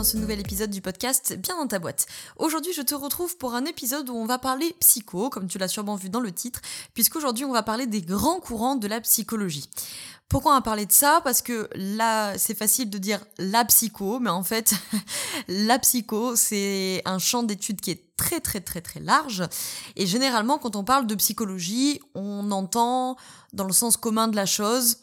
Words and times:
Dans 0.00 0.04
ce 0.04 0.16
nouvel 0.16 0.40
épisode 0.40 0.70
du 0.70 0.80
podcast 0.80 1.36
Bien 1.36 1.58
dans 1.58 1.66
ta 1.66 1.78
boîte. 1.78 2.06
Aujourd'hui, 2.38 2.72
je 2.72 2.80
te 2.80 2.94
retrouve 2.94 3.36
pour 3.36 3.54
un 3.54 3.66
épisode 3.66 4.08
où 4.08 4.14
on 4.14 4.24
va 4.24 4.38
parler 4.38 4.74
psycho, 4.80 5.28
comme 5.28 5.46
tu 5.46 5.58
l'as 5.58 5.68
sûrement 5.68 5.94
vu 5.94 6.08
dans 6.08 6.20
le 6.20 6.32
titre, 6.32 6.62
puisqu'aujourd'hui 6.94 7.44
on 7.44 7.52
va 7.52 7.62
parler 7.62 7.86
des 7.86 8.00
grands 8.00 8.40
courants 8.40 8.76
de 8.76 8.88
la 8.88 9.02
psychologie. 9.02 9.68
Pourquoi 10.30 10.52
on 10.52 10.54
va 10.54 10.62
parler 10.62 10.86
de 10.86 10.92
ça? 10.92 11.20
Parce 11.22 11.42
que 11.42 11.68
là, 11.74 12.38
c'est 12.38 12.56
facile 12.56 12.88
de 12.88 12.96
dire 12.96 13.22
la 13.36 13.62
psycho, 13.66 14.20
mais 14.20 14.30
en 14.30 14.42
fait, 14.42 14.72
la 15.48 15.78
psycho, 15.78 16.34
c'est 16.34 17.02
un 17.04 17.18
champ 17.18 17.42
d'études 17.42 17.82
qui 17.82 17.90
est 17.90 18.16
très 18.16 18.40
très 18.40 18.62
très 18.62 18.80
très 18.80 19.00
large. 19.00 19.44
Et 19.96 20.06
généralement, 20.06 20.56
quand 20.56 20.76
on 20.76 20.84
parle 20.84 21.06
de 21.06 21.14
psychologie, 21.14 22.00
on 22.14 22.50
entend, 22.52 23.18
dans 23.52 23.64
le 23.64 23.74
sens 23.74 23.98
commun 23.98 24.28
de 24.28 24.36
la 24.36 24.46
chose, 24.46 24.96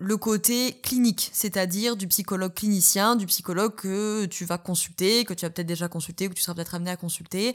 le 0.00 0.16
côté 0.16 0.80
clinique, 0.82 1.30
c'est-à-dire 1.32 1.94
du 1.94 2.08
psychologue 2.08 2.54
clinicien, 2.54 3.16
du 3.16 3.26
psychologue 3.26 3.74
que 3.74 4.24
tu 4.24 4.46
vas 4.46 4.56
consulter, 4.56 5.26
que 5.26 5.34
tu 5.34 5.44
as 5.44 5.50
peut-être 5.50 5.66
déjà 5.66 5.88
consulté 5.88 6.26
ou 6.26 6.30
que 6.30 6.34
tu 6.34 6.42
seras 6.42 6.54
peut-être 6.54 6.74
amené 6.74 6.90
à 6.90 6.96
consulter, 6.96 7.54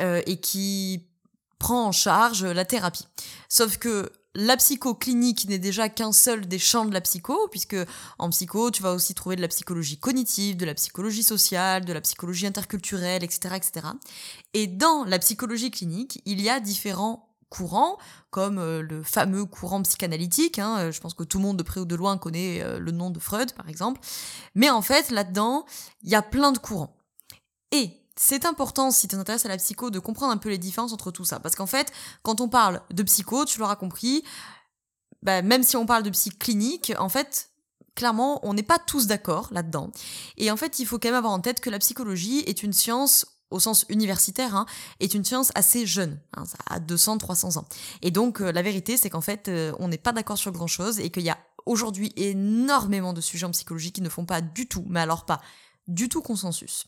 euh, 0.00 0.20
et 0.26 0.40
qui 0.40 1.06
prend 1.60 1.86
en 1.86 1.92
charge 1.92 2.44
la 2.44 2.64
thérapie. 2.64 3.06
Sauf 3.48 3.78
que 3.78 4.10
la 4.34 4.56
psycho 4.56 4.96
clinique 4.96 5.48
n'est 5.48 5.60
déjà 5.60 5.88
qu'un 5.88 6.12
seul 6.12 6.48
des 6.48 6.58
champs 6.58 6.84
de 6.84 6.92
la 6.92 7.00
psycho, 7.00 7.46
puisque 7.52 7.76
en 8.18 8.30
psycho, 8.30 8.72
tu 8.72 8.82
vas 8.82 8.92
aussi 8.92 9.14
trouver 9.14 9.36
de 9.36 9.40
la 9.40 9.48
psychologie 9.48 9.96
cognitive, 9.96 10.56
de 10.56 10.66
la 10.66 10.74
psychologie 10.74 11.22
sociale, 11.22 11.84
de 11.84 11.92
la 11.92 12.00
psychologie 12.00 12.48
interculturelle, 12.48 13.22
etc., 13.22 13.54
etc. 13.54 13.86
Et 14.52 14.66
dans 14.66 15.04
la 15.04 15.20
psychologie 15.20 15.70
clinique, 15.70 16.20
il 16.26 16.40
y 16.40 16.50
a 16.50 16.58
différents 16.58 17.28
courants, 17.54 17.98
comme 18.30 18.58
euh, 18.58 18.82
le 18.82 19.02
fameux 19.02 19.44
courant 19.44 19.82
psychanalytique. 19.82 20.58
Hein, 20.58 20.78
euh, 20.78 20.92
je 20.92 21.00
pense 21.00 21.14
que 21.14 21.22
tout 21.22 21.38
le 21.38 21.44
monde 21.44 21.56
de 21.56 21.62
près 21.62 21.80
ou 21.80 21.84
de 21.84 21.94
loin 21.94 22.18
connaît 22.18 22.62
euh, 22.62 22.78
le 22.78 22.90
nom 22.90 23.10
de 23.10 23.18
Freud, 23.20 23.52
par 23.52 23.68
exemple. 23.68 24.00
Mais 24.54 24.70
en 24.70 24.82
fait, 24.82 25.10
là-dedans, 25.10 25.64
il 26.02 26.10
y 26.10 26.14
a 26.16 26.22
plein 26.22 26.50
de 26.50 26.58
courants. 26.58 26.96
Et 27.70 27.90
c'est 28.16 28.44
important, 28.44 28.90
si 28.90 29.08
tu 29.08 29.16
t'intéresses 29.16 29.46
à 29.46 29.48
la 29.48 29.56
psycho, 29.56 29.90
de 29.90 29.98
comprendre 29.98 30.32
un 30.32 30.36
peu 30.36 30.48
les 30.48 30.58
différences 30.58 30.92
entre 30.92 31.10
tout 31.10 31.24
ça. 31.24 31.38
Parce 31.38 31.54
qu'en 31.54 31.66
fait, 31.66 31.92
quand 32.22 32.40
on 32.40 32.48
parle 32.48 32.82
de 32.92 33.02
psycho, 33.02 33.44
tu 33.44 33.58
l'auras 33.60 33.76
compris, 33.76 34.24
bah, 35.22 35.42
même 35.42 35.62
si 35.62 35.76
on 35.76 35.86
parle 35.86 36.02
de 36.02 36.10
psy 36.10 36.30
clinique, 36.30 36.92
en 36.98 37.08
fait, 37.08 37.50
clairement, 37.94 38.40
on 38.46 38.54
n'est 38.54 38.62
pas 38.62 38.78
tous 38.78 39.06
d'accord 39.06 39.48
là-dedans. 39.52 39.90
Et 40.36 40.50
en 40.50 40.56
fait, 40.56 40.78
il 40.78 40.86
faut 40.86 40.98
quand 40.98 41.08
même 41.08 41.14
avoir 41.14 41.32
en 41.32 41.40
tête 41.40 41.60
que 41.60 41.70
la 41.70 41.78
psychologie 41.78 42.40
est 42.46 42.62
une 42.62 42.72
science 42.72 43.26
au 43.50 43.60
sens 43.60 43.84
universitaire, 43.88 44.54
hein, 44.56 44.66
est 45.00 45.14
une 45.14 45.24
science 45.24 45.50
assez 45.54 45.86
jeune, 45.86 46.20
hein, 46.36 46.44
ça 46.44 46.58
a 46.68 46.80
200-300 46.80 47.58
ans. 47.58 47.66
Et 48.02 48.10
donc 48.10 48.40
euh, 48.40 48.52
la 48.52 48.62
vérité, 48.62 48.96
c'est 48.96 49.10
qu'en 49.10 49.20
fait, 49.20 49.48
euh, 49.48 49.72
on 49.78 49.88
n'est 49.88 49.98
pas 49.98 50.12
d'accord 50.12 50.38
sur 50.38 50.52
grand-chose 50.52 51.00
et 51.00 51.10
qu'il 51.10 51.22
y 51.22 51.30
a 51.30 51.38
aujourd'hui 51.66 52.12
énormément 52.16 53.12
de 53.12 53.20
sujets 53.20 53.46
en 53.46 53.50
psychologie 53.50 53.92
qui 53.92 54.02
ne 54.02 54.08
font 54.08 54.26
pas 54.26 54.40
du 54.40 54.66
tout, 54.68 54.84
mais 54.88 55.00
alors 55.00 55.24
pas 55.24 55.40
du 55.86 56.08
tout 56.08 56.22
consensus. 56.22 56.86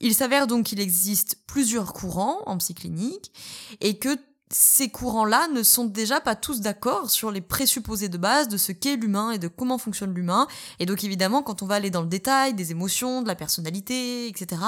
Il 0.00 0.14
s'avère 0.14 0.46
donc 0.46 0.66
qu'il 0.66 0.80
existe 0.80 1.38
plusieurs 1.46 1.92
courants 1.92 2.42
en 2.46 2.58
psychclinique 2.58 3.32
et 3.80 3.98
que 3.98 4.18
ces 4.56 4.88
courants-là 4.88 5.48
ne 5.48 5.64
sont 5.64 5.84
déjà 5.84 6.20
pas 6.20 6.36
tous 6.36 6.60
d'accord 6.60 7.10
sur 7.10 7.32
les 7.32 7.40
présupposés 7.40 8.08
de 8.08 8.16
base 8.16 8.46
de 8.46 8.56
ce 8.56 8.70
qu'est 8.70 8.94
l'humain 8.94 9.32
et 9.32 9.38
de 9.38 9.48
comment 9.48 9.78
fonctionne 9.78 10.14
l'humain. 10.14 10.46
Et 10.78 10.86
donc 10.86 11.02
évidemment, 11.02 11.42
quand 11.42 11.62
on 11.62 11.66
va 11.66 11.74
aller 11.74 11.90
dans 11.90 12.02
le 12.02 12.06
détail 12.06 12.54
des 12.54 12.70
émotions, 12.70 13.20
de 13.20 13.26
la 13.26 13.34
personnalité, 13.34 14.28
etc., 14.28 14.62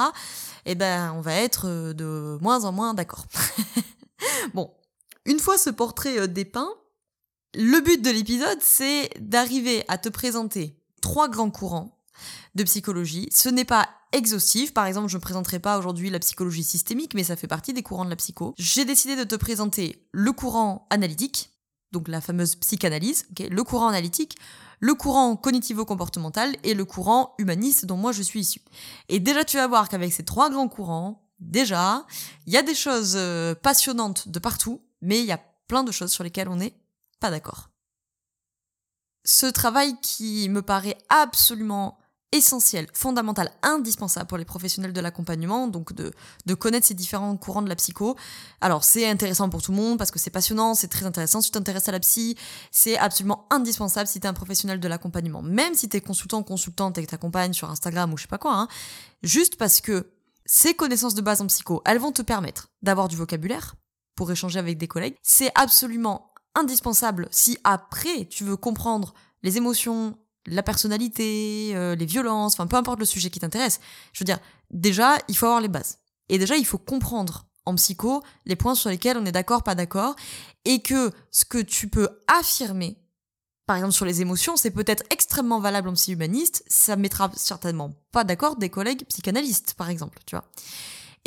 eh 0.65 0.75
ben, 0.75 1.13
on 1.15 1.21
va 1.21 1.35
être 1.35 1.67
euh, 1.69 1.93
de 1.93 2.37
moins 2.41 2.65
en 2.65 2.73
moins 2.73 2.93
d'accord. 2.93 3.27
bon, 4.53 4.73
une 5.23 5.39
fois 5.39 5.57
ce 5.57 5.69
portrait 5.69 6.19
euh, 6.19 6.27
dépeint, 6.27 6.69
le 7.55 7.79
but 7.79 8.01
de 8.01 8.09
l'épisode, 8.09 8.59
c'est 8.59 9.09
d'arriver 9.21 9.85
à 9.87 9.97
te 9.97 10.09
présenter 10.09 10.77
trois 11.01 11.29
grands 11.29 11.49
courants 11.49 11.96
de 12.55 12.63
psychologie. 12.63 13.29
Ce 13.31 13.49
n'est 13.49 13.65
pas 13.65 13.89
exhaustif. 14.11 14.73
Par 14.73 14.85
exemple, 14.85 15.09
je 15.09 15.17
ne 15.17 15.21
présenterai 15.21 15.59
pas 15.59 15.77
aujourd'hui 15.77 16.09
la 16.09 16.19
psychologie 16.19 16.63
systémique, 16.63 17.13
mais 17.13 17.23
ça 17.23 17.35
fait 17.35 17.47
partie 17.47 17.73
des 17.73 17.83
courants 17.83 18.05
de 18.05 18.09
la 18.09 18.15
psycho. 18.15 18.53
J'ai 18.57 18.85
décidé 18.85 19.15
de 19.15 19.23
te 19.23 19.35
présenter 19.35 20.07
le 20.11 20.31
courant 20.31 20.87
analytique, 20.89 21.51
donc 21.91 22.07
la 22.07 22.21
fameuse 22.21 22.55
psychanalyse, 22.55 23.27
le 23.39 23.63
courant 23.63 23.87
analytique, 23.87 24.37
le 24.79 24.93
courant 24.93 25.35
cognitivo-comportemental 25.35 26.55
et 26.63 26.73
le 26.73 26.85
courant 26.85 27.33
humaniste 27.37 27.85
dont 27.85 27.97
moi 27.97 28.11
je 28.11 28.21
suis 28.21 28.41
issu. 28.41 28.61
Et 29.09 29.19
déjà, 29.19 29.43
tu 29.43 29.57
vas 29.57 29.67
voir 29.67 29.89
qu'avec 29.89 30.13
ces 30.13 30.23
trois 30.23 30.49
grands 30.49 30.67
courants, 30.67 31.27
déjà, 31.39 32.05
il 32.45 32.53
y 32.53 32.57
a 32.57 32.63
des 32.63 32.75
choses 32.75 33.13
euh, 33.15 33.55
passionnantes 33.55 34.27
de 34.27 34.39
partout, 34.39 34.81
mais 35.01 35.19
il 35.19 35.25
y 35.25 35.31
a 35.31 35.41
plein 35.67 35.83
de 35.83 35.91
choses 35.91 36.11
sur 36.11 36.23
lesquelles 36.23 36.49
on 36.49 36.57
n'est 36.57 36.75
pas 37.19 37.31
d'accord. 37.31 37.69
Ce 39.25 39.45
travail 39.45 39.99
qui 40.01 40.47
me 40.49 40.61
paraît 40.61 40.97
absolument 41.09 41.97
essentiel, 42.31 42.87
fondamental, 42.93 43.51
indispensable 43.63 44.27
pour 44.27 44.37
les 44.37 44.45
professionnels 44.45 44.91
de 44.91 44.99
l'accompagnement, 44.99 45.67
donc 45.67 45.93
de, 45.93 46.13
connaître 46.55 46.85
ces 46.85 46.93
différents 46.93 47.35
courants 47.37 47.61
de 47.61 47.69
la 47.69 47.75
psycho. 47.75 48.15
Alors 48.59 48.83
c'est 48.83 49.07
intéressant 49.07 49.49
pour 49.49 49.61
tout 49.61 49.71
le 49.71 49.77
monde 49.77 49.97
parce 49.97 50.11
que 50.11 50.19
c'est 50.19 50.29
passionnant, 50.29 50.73
c'est 50.73 50.89
très 50.89 51.05
intéressant. 51.05 51.41
Si 51.41 51.49
tu 51.49 51.53
t'intéresses 51.53 51.87
à 51.87 51.93
la 51.93 51.99
psy, 51.99 52.37
c'est 52.71 52.97
absolument 52.97 53.47
indispensable 53.49 54.07
si 54.07 54.19
tu 54.19 54.25
es 54.25 54.29
un 54.29 54.33
professionnel 54.33 54.79
de 54.79 54.87
l'accompagnement. 54.87 55.41
Même 55.41 55.73
si 55.73 55.87
tu 55.87 55.97
es 55.97 56.01
consultant, 56.01 56.43
consultante 56.43 56.97
et 56.97 57.05
que 57.05 57.09
t'accompagnes 57.09 57.53
sur 57.53 57.69
Instagram 57.69 58.11
ou 58.13 58.17
je 58.17 58.23
sais 58.23 58.27
pas 58.27 58.37
quoi, 58.37 58.55
hein, 58.55 58.67
juste 59.23 59.55
parce 59.55 59.79
que 59.79 60.11
ces 60.45 60.73
connaissances 60.73 61.15
de 61.15 61.21
base 61.21 61.41
en 61.41 61.47
psycho, 61.47 61.81
elles 61.85 61.99
vont 61.99 62.11
te 62.11 62.21
permettre 62.21 62.69
d'avoir 62.81 63.07
du 63.07 63.15
vocabulaire 63.15 63.75
pour 64.15 64.31
échanger 64.31 64.59
avec 64.59 64.77
des 64.77 64.87
collègues. 64.87 65.15
C'est 65.23 65.51
absolument 65.55 66.33
indispensable 66.55 67.27
si 67.31 67.57
après 67.63 68.25
tu 68.25 68.43
veux 68.43 68.57
comprendre 68.57 69.13
les 69.43 69.57
émotions, 69.57 70.17
la 70.47 70.63
personnalité, 70.63 71.71
euh, 71.75 71.95
les 71.95 72.05
violences, 72.05 72.53
enfin 72.53 72.67
peu 72.67 72.77
importe 72.77 72.99
le 72.99 73.05
sujet 73.05 73.29
qui 73.29 73.39
t'intéresse. 73.39 73.79
Je 74.13 74.21
veux 74.21 74.25
dire, 74.25 74.39
déjà, 74.71 75.17
il 75.27 75.37
faut 75.37 75.45
avoir 75.45 75.61
les 75.61 75.67
bases. 75.67 75.99
Et 76.29 76.39
déjà, 76.39 76.55
il 76.55 76.65
faut 76.65 76.77
comprendre 76.77 77.45
en 77.65 77.75
psycho 77.75 78.23
les 78.45 78.55
points 78.55 78.75
sur 78.75 78.89
lesquels 78.89 79.17
on 79.17 79.25
est 79.25 79.31
d'accord, 79.31 79.61
pas 79.63 79.75
d'accord, 79.75 80.15
et 80.65 80.81
que 80.81 81.11
ce 81.31 81.45
que 81.45 81.57
tu 81.57 81.89
peux 81.89 82.09
affirmer, 82.27 82.97
par 83.65 83.75
exemple 83.75 83.93
sur 83.93 84.05
les 84.05 84.21
émotions, 84.21 84.55
c'est 84.55 84.71
peut-être 84.71 85.03
extrêmement 85.09 85.59
valable 85.59 85.89
en 85.89 85.93
psy 85.93 86.13
humaniste, 86.13 86.63
ça 86.67 86.95
mettra 86.95 87.29
certainement 87.35 87.91
pas 88.11 88.23
d'accord 88.23 88.55
des 88.55 88.69
collègues 88.69 89.05
psychanalystes, 89.09 89.73
par 89.73 89.89
exemple, 89.89 90.19
tu 90.25 90.35
vois. 90.35 90.45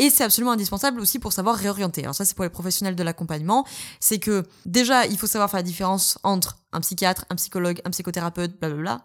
Et 0.01 0.09
c'est 0.09 0.25
absolument 0.25 0.53
indispensable 0.53 0.99
aussi 0.99 1.19
pour 1.19 1.35
savoir 1.35 1.57
réorienter. 1.57 2.01
Alors 2.05 2.15
ça, 2.15 2.25
c'est 2.25 2.35
pour 2.35 2.45
les 2.45 2.51
professionnels 2.51 2.97
de 2.97 3.03
l'accompagnement. 3.03 3.67
C'est 4.01 4.19
que 4.19 4.45
déjà, 4.65 5.05
il 5.05 5.19
faut 5.19 5.27
savoir 5.27 5.51
faire 5.51 5.59
la 5.59 5.63
différence 5.63 6.19
entre 6.23 6.57
un 6.73 6.81
psychiatre, 6.81 7.27
un 7.29 7.35
psychologue, 7.35 7.83
un 7.85 7.91
psychothérapeute, 7.91 8.59
blablabla. 8.59 9.03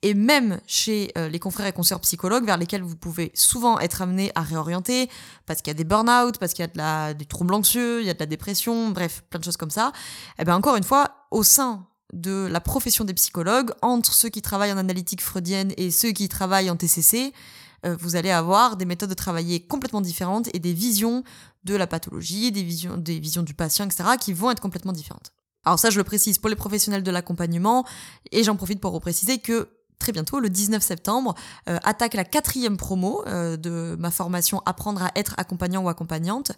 Et 0.00 0.14
même 0.14 0.58
chez 0.66 1.12
euh, 1.18 1.28
les 1.28 1.38
confrères 1.38 1.66
et 1.66 1.72
consoeurs 1.74 2.00
psychologues, 2.00 2.46
vers 2.46 2.56
lesquels 2.56 2.80
vous 2.80 2.96
pouvez 2.96 3.30
souvent 3.34 3.78
être 3.78 4.00
amené 4.00 4.32
à 4.34 4.40
réorienter, 4.40 5.10
parce 5.44 5.60
qu'il 5.60 5.70
y 5.70 5.72
a 5.72 5.74
des 5.74 5.84
burn-out, 5.84 6.38
parce 6.38 6.54
qu'il 6.54 6.62
y 6.62 6.68
a 6.68 6.72
de 6.72 6.78
la, 6.78 7.12
des 7.12 7.26
troubles 7.26 7.52
anxieux, 7.52 8.00
il 8.00 8.06
y 8.06 8.10
a 8.10 8.14
de 8.14 8.18
la 8.18 8.24
dépression, 8.24 8.88
bref, 8.88 9.24
plein 9.28 9.40
de 9.40 9.44
choses 9.44 9.58
comme 9.58 9.70
ça. 9.70 9.92
Et 10.38 10.42
eh 10.42 10.44
bien 10.46 10.56
encore 10.56 10.76
une 10.76 10.84
fois, 10.84 11.26
au 11.30 11.42
sein 11.42 11.86
de 12.14 12.48
la 12.50 12.62
profession 12.62 13.04
des 13.04 13.12
psychologues, 13.12 13.72
entre 13.82 14.14
ceux 14.14 14.30
qui 14.30 14.40
travaillent 14.40 14.72
en 14.72 14.78
analytique 14.78 15.20
freudienne 15.20 15.74
et 15.76 15.90
ceux 15.90 16.12
qui 16.12 16.26
travaillent 16.30 16.70
en 16.70 16.76
TCC, 16.76 17.34
euh, 17.86 17.96
vous 17.98 18.16
allez 18.16 18.30
avoir 18.30 18.76
des 18.76 18.84
méthodes 18.84 19.10
de 19.10 19.14
travailler 19.14 19.60
complètement 19.60 20.00
différentes 20.00 20.48
et 20.54 20.58
des 20.58 20.72
visions 20.72 21.22
de 21.64 21.74
la 21.74 21.86
pathologie, 21.86 22.50
des 22.52 22.62
visions, 22.62 22.96
des 22.96 23.18
visions 23.18 23.42
du 23.42 23.54
patient, 23.54 23.84
etc., 23.84 24.10
qui 24.20 24.32
vont 24.32 24.50
être 24.50 24.60
complètement 24.60 24.92
différentes. 24.92 25.32
Alors 25.64 25.78
ça, 25.78 25.90
je 25.90 25.98
le 25.98 26.04
précise 26.04 26.38
pour 26.38 26.48
les 26.48 26.56
professionnels 26.56 27.02
de 27.02 27.10
l'accompagnement, 27.10 27.84
et 28.32 28.42
j'en 28.42 28.56
profite 28.56 28.80
pour 28.80 28.92
repréciser 28.92 29.38
que 29.38 29.68
très 29.98 30.12
bientôt, 30.12 30.40
le 30.40 30.48
19 30.48 30.82
septembre, 30.82 31.34
euh, 31.68 31.78
attaque 31.82 32.14
la 32.14 32.24
quatrième 32.24 32.76
promo 32.76 33.22
euh, 33.26 33.56
de 33.56 33.96
ma 33.98 34.10
formation 34.10 34.62
Apprendre 34.66 35.02
à 35.02 35.10
être 35.16 35.34
accompagnant 35.38 35.82
ou 35.82 35.88
accompagnante, 35.88 36.52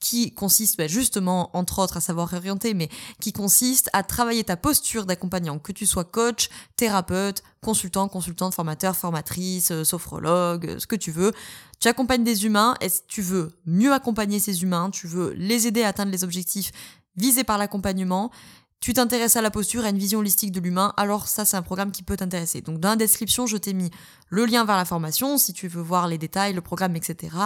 qui 0.00 0.32
consiste 0.32 0.78
bah, 0.78 0.86
justement, 0.86 1.50
entre 1.56 1.78
autres, 1.78 1.98
à 1.98 2.00
savoir 2.00 2.32
orienter, 2.32 2.74
mais 2.74 2.88
qui 3.20 3.32
consiste 3.32 3.90
à 3.92 4.02
travailler 4.02 4.44
ta 4.44 4.56
posture 4.56 5.06
d'accompagnant, 5.06 5.58
que 5.58 5.72
tu 5.72 5.86
sois 5.86 6.04
coach, 6.04 6.48
thérapeute, 6.76 7.42
consultant, 7.62 8.08
consultante, 8.08 8.54
formateur, 8.54 8.96
formatrice, 8.96 9.70
euh, 9.70 9.84
sophrologue, 9.84 10.76
ce 10.78 10.86
que 10.86 10.96
tu 10.96 11.10
veux. 11.10 11.32
Tu 11.80 11.88
accompagnes 11.88 12.24
des 12.24 12.46
humains 12.46 12.74
et 12.80 12.88
tu 13.08 13.22
veux 13.22 13.52
mieux 13.66 13.92
accompagner 13.92 14.38
ces 14.38 14.62
humains, 14.62 14.90
tu 14.90 15.06
veux 15.06 15.32
les 15.32 15.66
aider 15.66 15.82
à 15.82 15.88
atteindre 15.88 16.12
les 16.12 16.24
objectifs 16.24 16.72
visés 17.16 17.44
par 17.44 17.58
l'accompagnement, 17.58 18.30
tu 18.80 18.92
t'intéresses 18.92 19.36
à 19.36 19.42
la 19.42 19.50
posture, 19.50 19.84
à 19.84 19.88
une 19.88 19.98
vision 19.98 20.20
holistique 20.20 20.52
de 20.52 20.60
l'humain, 20.60 20.92
alors 20.96 21.28
ça 21.28 21.44
c'est 21.44 21.56
un 21.56 21.62
programme 21.62 21.90
qui 21.90 22.02
peut 22.02 22.16
t'intéresser. 22.16 22.60
Donc 22.60 22.78
dans 22.78 22.90
la 22.90 22.96
description, 22.96 23.46
je 23.46 23.56
t'ai 23.56 23.72
mis 23.72 23.90
le 24.28 24.44
lien 24.44 24.64
vers 24.64 24.76
la 24.76 24.84
formation 24.84 25.38
si 25.38 25.52
tu 25.52 25.68
veux 25.68 25.82
voir 25.82 26.08
les 26.08 26.18
détails, 26.18 26.52
le 26.52 26.60
programme, 26.60 26.94
etc. 26.94 27.36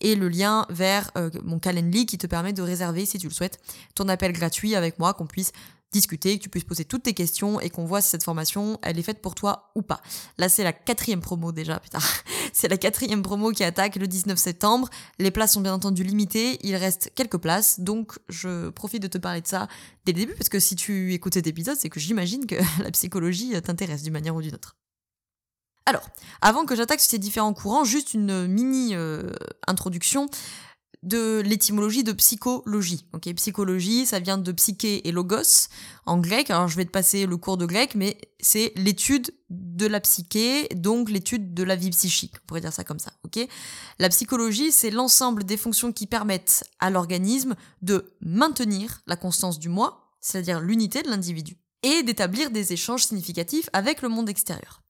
Et 0.00 0.14
le 0.14 0.28
lien 0.28 0.66
vers 0.70 1.10
euh, 1.16 1.30
mon 1.42 1.58
Calendly 1.58 2.06
qui 2.06 2.18
te 2.18 2.26
permet 2.26 2.52
de 2.52 2.62
réserver, 2.62 3.06
si 3.06 3.18
tu 3.18 3.28
le 3.28 3.32
souhaites, 3.32 3.58
ton 3.94 4.08
appel 4.08 4.32
gratuit 4.32 4.74
avec 4.74 4.98
moi, 4.98 5.14
qu'on 5.14 5.26
puisse 5.26 5.52
discuter, 5.94 6.36
que 6.38 6.42
tu 6.42 6.48
puisses 6.48 6.64
poser 6.64 6.84
toutes 6.84 7.04
tes 7.04 7.14
questions 7.14 7.60
et 7.60 7.70
qu'on 7.70 7.84
voit 7.84 8.00
si 8.00 8.10
cette 8.10 8.24
formation, 8.24 8.78
elle 8.82 8.98
est 8.98 9.02
faite 9.02 9.22
pour 9.22 9.34
toi 9.34 9.70
ou 9.74 9.82
pas. 9.82 10.00
Là, 10.38 10.48
c'est 10.48 10.64
la 10.64 10.72
quatrième 10.72 11.20
promo 11.20 11.52
déjà, 11.52 11.78
putain. 11.78 12.00
c'est 12.52 12.68
la 12.68 12.76
quatrième 12.76 13.22
promo 13.22 13.52
qui 13.52 13.62
attaque 13.62 13.96
le 13.96 14.06
19 14.06 14.36
septembre. 14.36 14.88
Les 15.18 15.30
places 15.30 15.52
sont 15.52 15.60
bien 15.60 15.72
entendu 15.72 16.02
limitées, 16.02 16.58
il 16.66 16.74
reste 16.76 17.12
quelques 17.14 17.38
places, 17.38 17.80
donc 17.80 18.18
je 18.28 18.70
profite 18.70 19.02
de 19.02 19.08
te 19.08 19.18
parler 19.18 19.40
de 19.40 19.46
ça 19.46 19.68
dès 20.04 20.12
le 20.12 20.18
début, 20.18 20.34
parce 20.34 20.48
que 20.48 20.58
si 20.58 20.74
tu 20.76 21.14
écoutes 21.14 21.34
cet 21.34 21.46
épisode, 21.46 21.76
c'est 21.78 21.88
que 21.88 22.00
j'imagine 22.00 22.46
que 22.46 22.56
la 22.82 22.90
psychologie 22.90 23.52
t'intéresse 23.62 24.02
d'une 24.02 24.12
manière 24.12 24.34
ou 24.34 24.42
d'une 24.42 24.54
autre. 24.54 24.76
Alors, 25.86 26.08
avant 26.40 26.64
que 26.64 26.74
j'attaque 26.74 27.00
ces 27.00 27.18
différents 27.18 27.52
courants, 27.52 27.84
juste 27.84 28.14
une 28.14 28.46
mini 28.46 28.94
euh, 28.94 29.30
introduction 29.66 30.28
de 31.04 31.40
l'étymologie 31.40 32.02
de 32.02 32.12
psychologie. 32.12 33.06
Ok, 33.12 33.32
psychologie, 33.34 34.06
ça 34.06 34.18
vient 34.18 34.38
de 34.38 34.52
psyché 34.52 35.06
et 35.06 35.12
logos 35.12 35.68
en 36.06 36.18
grec. 36.18 36.50
Alors 36.50 36.68
je 36.68 36.76
vais 36.76 36.84
te 36.84 36.90
passer 36.90 37.26
le 37.26 37.36
cours 37.36 37.56
de 37.56 37.66
grec, 37.66 37.94
mais 37.94 38.18
c'est 38.40 38.72
l'étude 38.76 39.30
de 39.50 39.86
la 39.86 40.00
psyché, 40.00 40.68
donc 40.74 41.10
l'étude 41.10 41.54
de 41.54 41.62
la 41.62 41.76
vie 41.76 41.90
psychique. 41.90 42.34
On 42.42 42.46
pourrait 42.46 42.60
dire 42.62 42.72
ça 42.72 42.84
comme 42.84 42.98
ça. 42.98 43.12
La 43.98 44.08
psychologie, 44.08 44.72
c'est 44.72 44.90
l'ensemble 44.90 45.44
des 45.44 45.56
fonctions 45.56 45.92
qui 45.92 46.06
permettent 46.06 46.64
à 46.80 46.90
l'organisme 46.90 47.54
de 47.82 48.14
maintenir 48.20 49.02
la 49.06 49.16
constance 49.16 49.58
du 49.58 49.68
moi, 49.68 50.16
c'est-à-dire 50.20 50.60
l'unité 50.60 51.02
de 51.02 51.10
l'individu, 51.10 51.58
et 51.82 52.02
d'établir 52.02 52.50
des 52.50 52.72
échanges 52.72 53.04
significatifs 53.04 53.68
avec 53.72 54.02
le 54.02 54.08
monde 54.08 54.28
extérieur. 54.28 54.83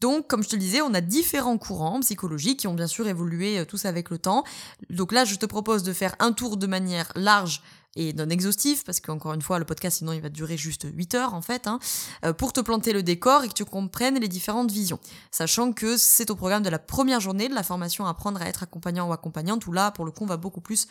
Donc, 0.00 0.26
comme 0.28 0.42
je 0.42 0.48
te 0.48 0.56
le 0.56 0.60
disais, 0.60 0.82
on 0.82 0.94
a 0.94 1.00
différents 1.00 1.58
courants 1.58 2.00
psychologiques 2.00 2.60
qui 2.60 2.66
ont 2.66 2.74
bien 2.74 2.86
sûr 2.86 3.06
évolué 3.08 3.58
euh, 3.58 3.64
tous 3.64 3.84
avec 3.86 4.10
le 4.10 4.18
temps. 4.18 4.44
Donc 4.90 5.12
là, 5.12 5.24
je 5.24 5.36
te 5.36 5.46
propose 5.46 5.82
de 5.82 5.92
faire 5.92 6.14
un 6.18 6.32
tour 6.32 6.56
de 6.56 6.66
manière 6.66 7.12
large 7.14 7.62
et 7.96 8.12
non 8.12 8.28
exhaustif, 8.28 8.84
parce 8.84 9.00
qu'encore 9.00 9.32
une 9.32 9.42
fois, 9.42 9.58
le 9.58 9.64
podcast, 9.64 9.98
sinon, 9.98 10.12
il 10.12 10.20
va 10.20 10.28
durer 10.28 10.56
juste 10.56 10.86
8 10.92 11.14
heures, 11.14 11.34
en 11.34 11.42
fait, 11.42 11.66
hein, 11.66 11.78
euh, 12.24 12.32
pour 12.32 12.52
te 12.52 12.60
planter 12.60 12.92
le 12.92 13.02
décor 13.02 13.42
et 13.44 13.48
que 13.48 13.54
tu 13.54 13.64
comprennes 13.64 14.20
les 14.20 14.28
différentes 14.28 14.70
visions. 14.70 15.00
Sachant 15.30 15.72
que 15.72 15.96
c'est 15.96 16.30
au 16.30 16.36
programme 16.36 16.62
de 16.62 16.68
la 16.68 16.78
première 16.78 17.20
journée 17.20 17.48
de 17.48 17.54
la 17.54 17.62
formation 17.62 18.06
Apprendre 18.06 18.40
à 18.42 18.46
être 18.46 18.62
accompagnant 18.62 19.08
ou 19.08 19.12
accompagnante, 19.12 19.66
où 19.66 19.72
là, 19.72 19.90
pour 19.90 20.04
le 20.04 20.10
coup, 20.10 20.24
on 20.24 20.28
va 20.28 20.36
beaucoup 20.36 20.60
plus 20.60 20.86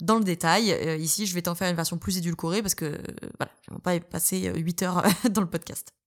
dans 0.00 0.18
le 0.18 0.24
détail. 0.24 0.72
Euh, 0.72 0.96
ici, 0.96 1.26
je 1.26 1.34
vais 1.34 1.42
t'en 1.42 1.54
faire 1.54 1.70
une 1.70 1.76
version 1.76 1.96
plus 1.96 2.18
édulcorée, 2.18 2.60
parce 2.60 2.74
que, 2.74 3.00
voilà, 3.38 3.52
je 3.62 3.72
ne 3.72 3.76
vais 3.76 4.00
pas 4.00 4.00
passer 4.00 4.52
8 4.52 4.82
heures 4.82 5.02
dans 5.30 5.40
le 5.40 5.48
podcast. 5.48 5.97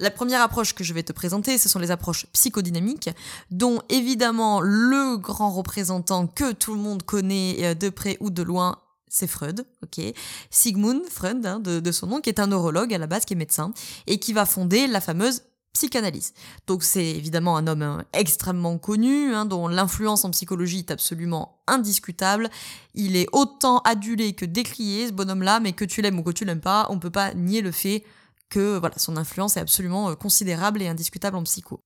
La 0.00 0.10
première 0.10 0.40
approche 0.40 0.74
que 0.74 0.82
je 0.82 0.94
vais 0.94 1.02
te 1.02 1.12
présenter, 1.12 1.58
ce 1.58 1.68
sont 1.68 1.78
les 1.78 1.90
approches 1.90 2.24
psychodynamiques, 2.32 3.10
dont 3.50 3.82
évidemment 3.90 4.62
le 4.62 5.18
grand 5.18 5.50
représentant 5.50 6.26
que 6.26 6.52
tout 6.52 6.72
le 6.72 6.80
monde 6.80 7.02
connaît 7.02 7.56
euh, 7.60 7.74
de 7.74 7.90
près 7.90 8.16
ou 8.20 8.30
de 8.30 8.42
loin, 8.42 8.78
c'est 9.08 9.26
Freud, 9.26 9.66
ok? 9.82 10.02
Sigmund 10.48 11.02
Freud, 11.10 11.44
hein, 11.44 11.60
de, 11.60 11.92
son 11.92 12.06
nom, 12.06 12.22
qui 12.22 12.30
est 12.30 12.40
un 12.40 12.46
neurologue 12.46 12.94
à 12.94 12.98
la 12.98 13.06
base, 13.06 13.26
qui 13.26 13.34
est 13.34 13.36
médecin, 13.36 13.74
et 14.06 14.18
qui 14.18 14.32
va 14.32 14.46
fonder 14.46 14.86
la 14.86 15.02
fameuse 15.02 15.42
psychanalyse. 15.74 16.32
Donc 16.66 16.82
c'est 16.82 17.04
évidemment 17.04 17.58
un 17.58 17.66
homme 17.66 17.82
hein, 17.82 18.04
extrêmement 18.14 18.78
connu, 18.78 19.34
hein, 19.34 19.44
dont 19.44 19.68
l'influence 19.68 20.24
en 20.24 20.30
psychologie 20.30 20.78
est 20.78 20.90
absolument 20.90 21.60
indiscutable. 21.66 22.48
Il 22.94 23.16
est 23.16 23.28
autant 23.32 23.80
adulé 23.80 24.32
que 24.32 24.46
décrié, 24.46 25.08
ce 25.08 25.12
bonhomme-là, 25.12 25.60
mais 25.60 25.72
que 25.72 25.84
tu 25.84 26.00
l'aimes 26.00 26.18
ou 26.18 26.22
que 26.22 26.30
tu 26.30 26.46
l'aimes 26.46 26.62
pas, 26.62 26.86
on 26.88 26.98
peut 26.98 27.10
pas 27.10 27.34
nier 27.34 27.60
le 27.60 27.70
fait 27.70 28.02
que 28.50 28.78
voilà, 28.78 28.98
son 28.98 29.16
influence 29.16 29.56
est 29.56 29.60
absolument 29.60 30.10
euh, 30.10 30.14
considérable 30.14 30.82
et 30.82 30.88
indiscutable 30.88 31.36
en 31.36 31.44
psycho. 31.44 31.80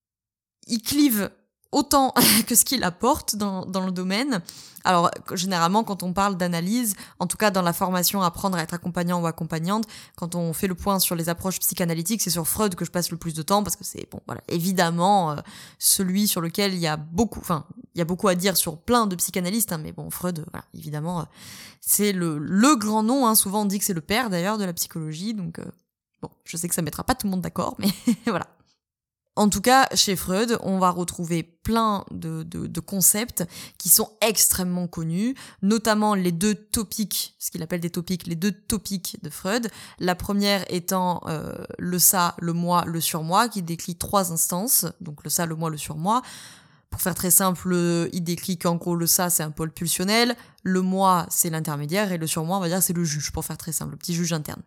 Il 0.67 0.81
clive 0.81 1.29
autant 1.71 2.13
que 2.47 2.55
ce 2.55 2.65
qu'il 2.65 2.83
apporte 2.83 3.35
dans, 3.35 3.65
dans, 3.65 3.85
le 3.85 3.91
domaine. 3.91 4.41
Alors, 4.83 5.11
généralement, 5.33 5.83
quand 5.83 6.03
on 6.03 6.13
parle 6.13 6.37
d'analyse, 6.37 6.95
en 7.19 7.27
tout 7.27 7.37
cas 7.37 7.51
dans 7.51 7.61
la 7.61 7.73
formation 7.73 8.21
Apprendre 8.21 8.57
à 8.57 8.61
être 8.61 8.73
accompagnant 8.73 9.21
ou 9.21 9.27
accompagnante, 9.27 9.85
quand 10.15 10.35
on 10.35 10.53
fait 10.53 10.67
le 10.67 10.75
point 10.75 10.99
sur 10.99 11.15
les 11.15 11.27
approches 11.27 11.59
psychanalytiques, 11.59 12.21
c'est 12.21 12.29
sur 12.29 12.47
Freud 12.47 12.75
que 12.75 12.85
je 12.85 12.91
passe 12.91 13.11
le 13.11 13.17
plus 13.17 13.33
de 13.33 13.41
temps 13.41 13.63
parce 13.63 13.75
que 13.75 13.83
c'est, 13.83 14.09
bon, 14.09 14.21
voilà, 14.25 14.41
évidemment, 14.47 15.31
euh, 15.31 15.35
celui 15.77 16.27
sur 16.27 16.39
lequel 16.39 16.73
il 16.73 16.79
y 16.79 16.87
a 16.87 16.97
beaucoup, 16.97 17.39
enfin, 17.39 17.65
il 17.93 17.99
y 17.99 18.01
a 18.01 18.05
beaucoup 18.05 18.27
à 18.27 18.35
dire 18.35 18.57
sur 18.57 18.77
plein 18.77 19.05
de 19.05 19.15
psychanalystes, 19.15 19.71
hein, 19.71 19.79
mais 19.79 19.91
bon, 19.91 20.09
Freud, 20.09 20.45
voilà, 20.51 20.65
évidemment, 20.73 21.21
euh, 21.21 21.25
c'est 21.81 22.13
le, 22.13 22.37
le 22.37 22.75
grand 22.75 23.03
nom, 23.03 23.27
hein, 23.27 23.35
souvent 23.35 23.63
on 23.63 23.65
dit 23.65 23.79
que 23.79 23.85
c'est 23.85 23.93
le 23.93 24.01
père 24.01 24.29
d'ailleurs 24.29 24.57
de 24.57 24.65
la 24.65 24.73
psychologie, 24.73 25.33
donc 25.33 25.59
Je 26.43 26.57
sais 26.57 26.67
que 26.67 26.75
ça 26.75 26.81
mettra 26.81 27.03
pas 27.03 27.15
tout 27.15 27.27
le 27.27 27.31
monde 27.31 27.41
d'accord, 27.41 27.75
mais 27.79 27.89
voilà. 28.25 28.47
En 29.37 29.49
tout 29.49 29.59
cas, 29.59 29.87
chez 29.93 30.15
Freud, 30.15 30.57
on 30.61 30.79
va 30.79 30.91
retrouver 30.91 31.43
plein 31.43 32.05
de, 32.09 32.43
de, 32.43 32.79
concepts 32.79 33.43
qui 33.77 33.89
sont 33.89 34.09
extrêmement 34.21 34.87
connus, 34.87 35.35
notamment 35.61 36.15
les 36.15 36.31
deux 36.31 36.55
topiques, 36.55 37.35
ce 37.37 37.51
qu'il 37.51 37.61
appelle 37.61 37.81
des 37.81 37.89
topiques, 37.89 38.27
les 38.27 38.37
deux 38.37 38.53
topiques 38.53 39.17
de 39.23 39.29
Freud. 39.29 39.69
La 39.99 40.15
première 40.15 40.63
étant 40.71 41.21
euh, 41.27 41.53
le 41.77 41.99
ça, 41.99 42.35
le 42.39 42.53
moi, 42.53 42.85
le 42.85 43.01
surmoi, 43.01 43.49
qui 43.49 43.61
décrit 43.61 43.97
trois 43.97 44.31
instances, 44.31 44.85
donc 45.01 45.21
le 45.25 45.29
ça, 45.29 45.45
le 45.45 45.55
moi, 45.55 45.69
le 45.69 45.77
surmoi. 45.77 46.21
Pour 46.95 47.01
faire 47.01 47.13
très 47.13 47.29
simple, 47.29 47.75
il 48.13 48.21
décrit 48.21 48.57
qu'en 48.57 48.75
gros 48.75 48.95
le 48.95 49.05
ça 49.05 49.29
c'est 49.29 49.43
un 49.43 49.51
pôle 49.51 49.69
pulsionnel, 49.69 50.33
le 50.63 50.79
moi 50.79 51.25
c'est 51.29 51.49
l'intermédiaire 51.49 52.13
et 52.13 52.17
le 52.17 52.25
surmoi 52.25 52.55
on 52.55 52.61
va 52.61 52.69
dire 52.69 52.81
c'est 52.81 52.93
le 52.93 53.03
juge, 53.03 53.33
pour 53.33 53.43
faire 53.43 53.57
très 53.57 53.73
simple, 53.73 53.91
le 53.91 53.97
petit 53.97 54.13
juge 54.13 54.31
interne. 54.31 54.61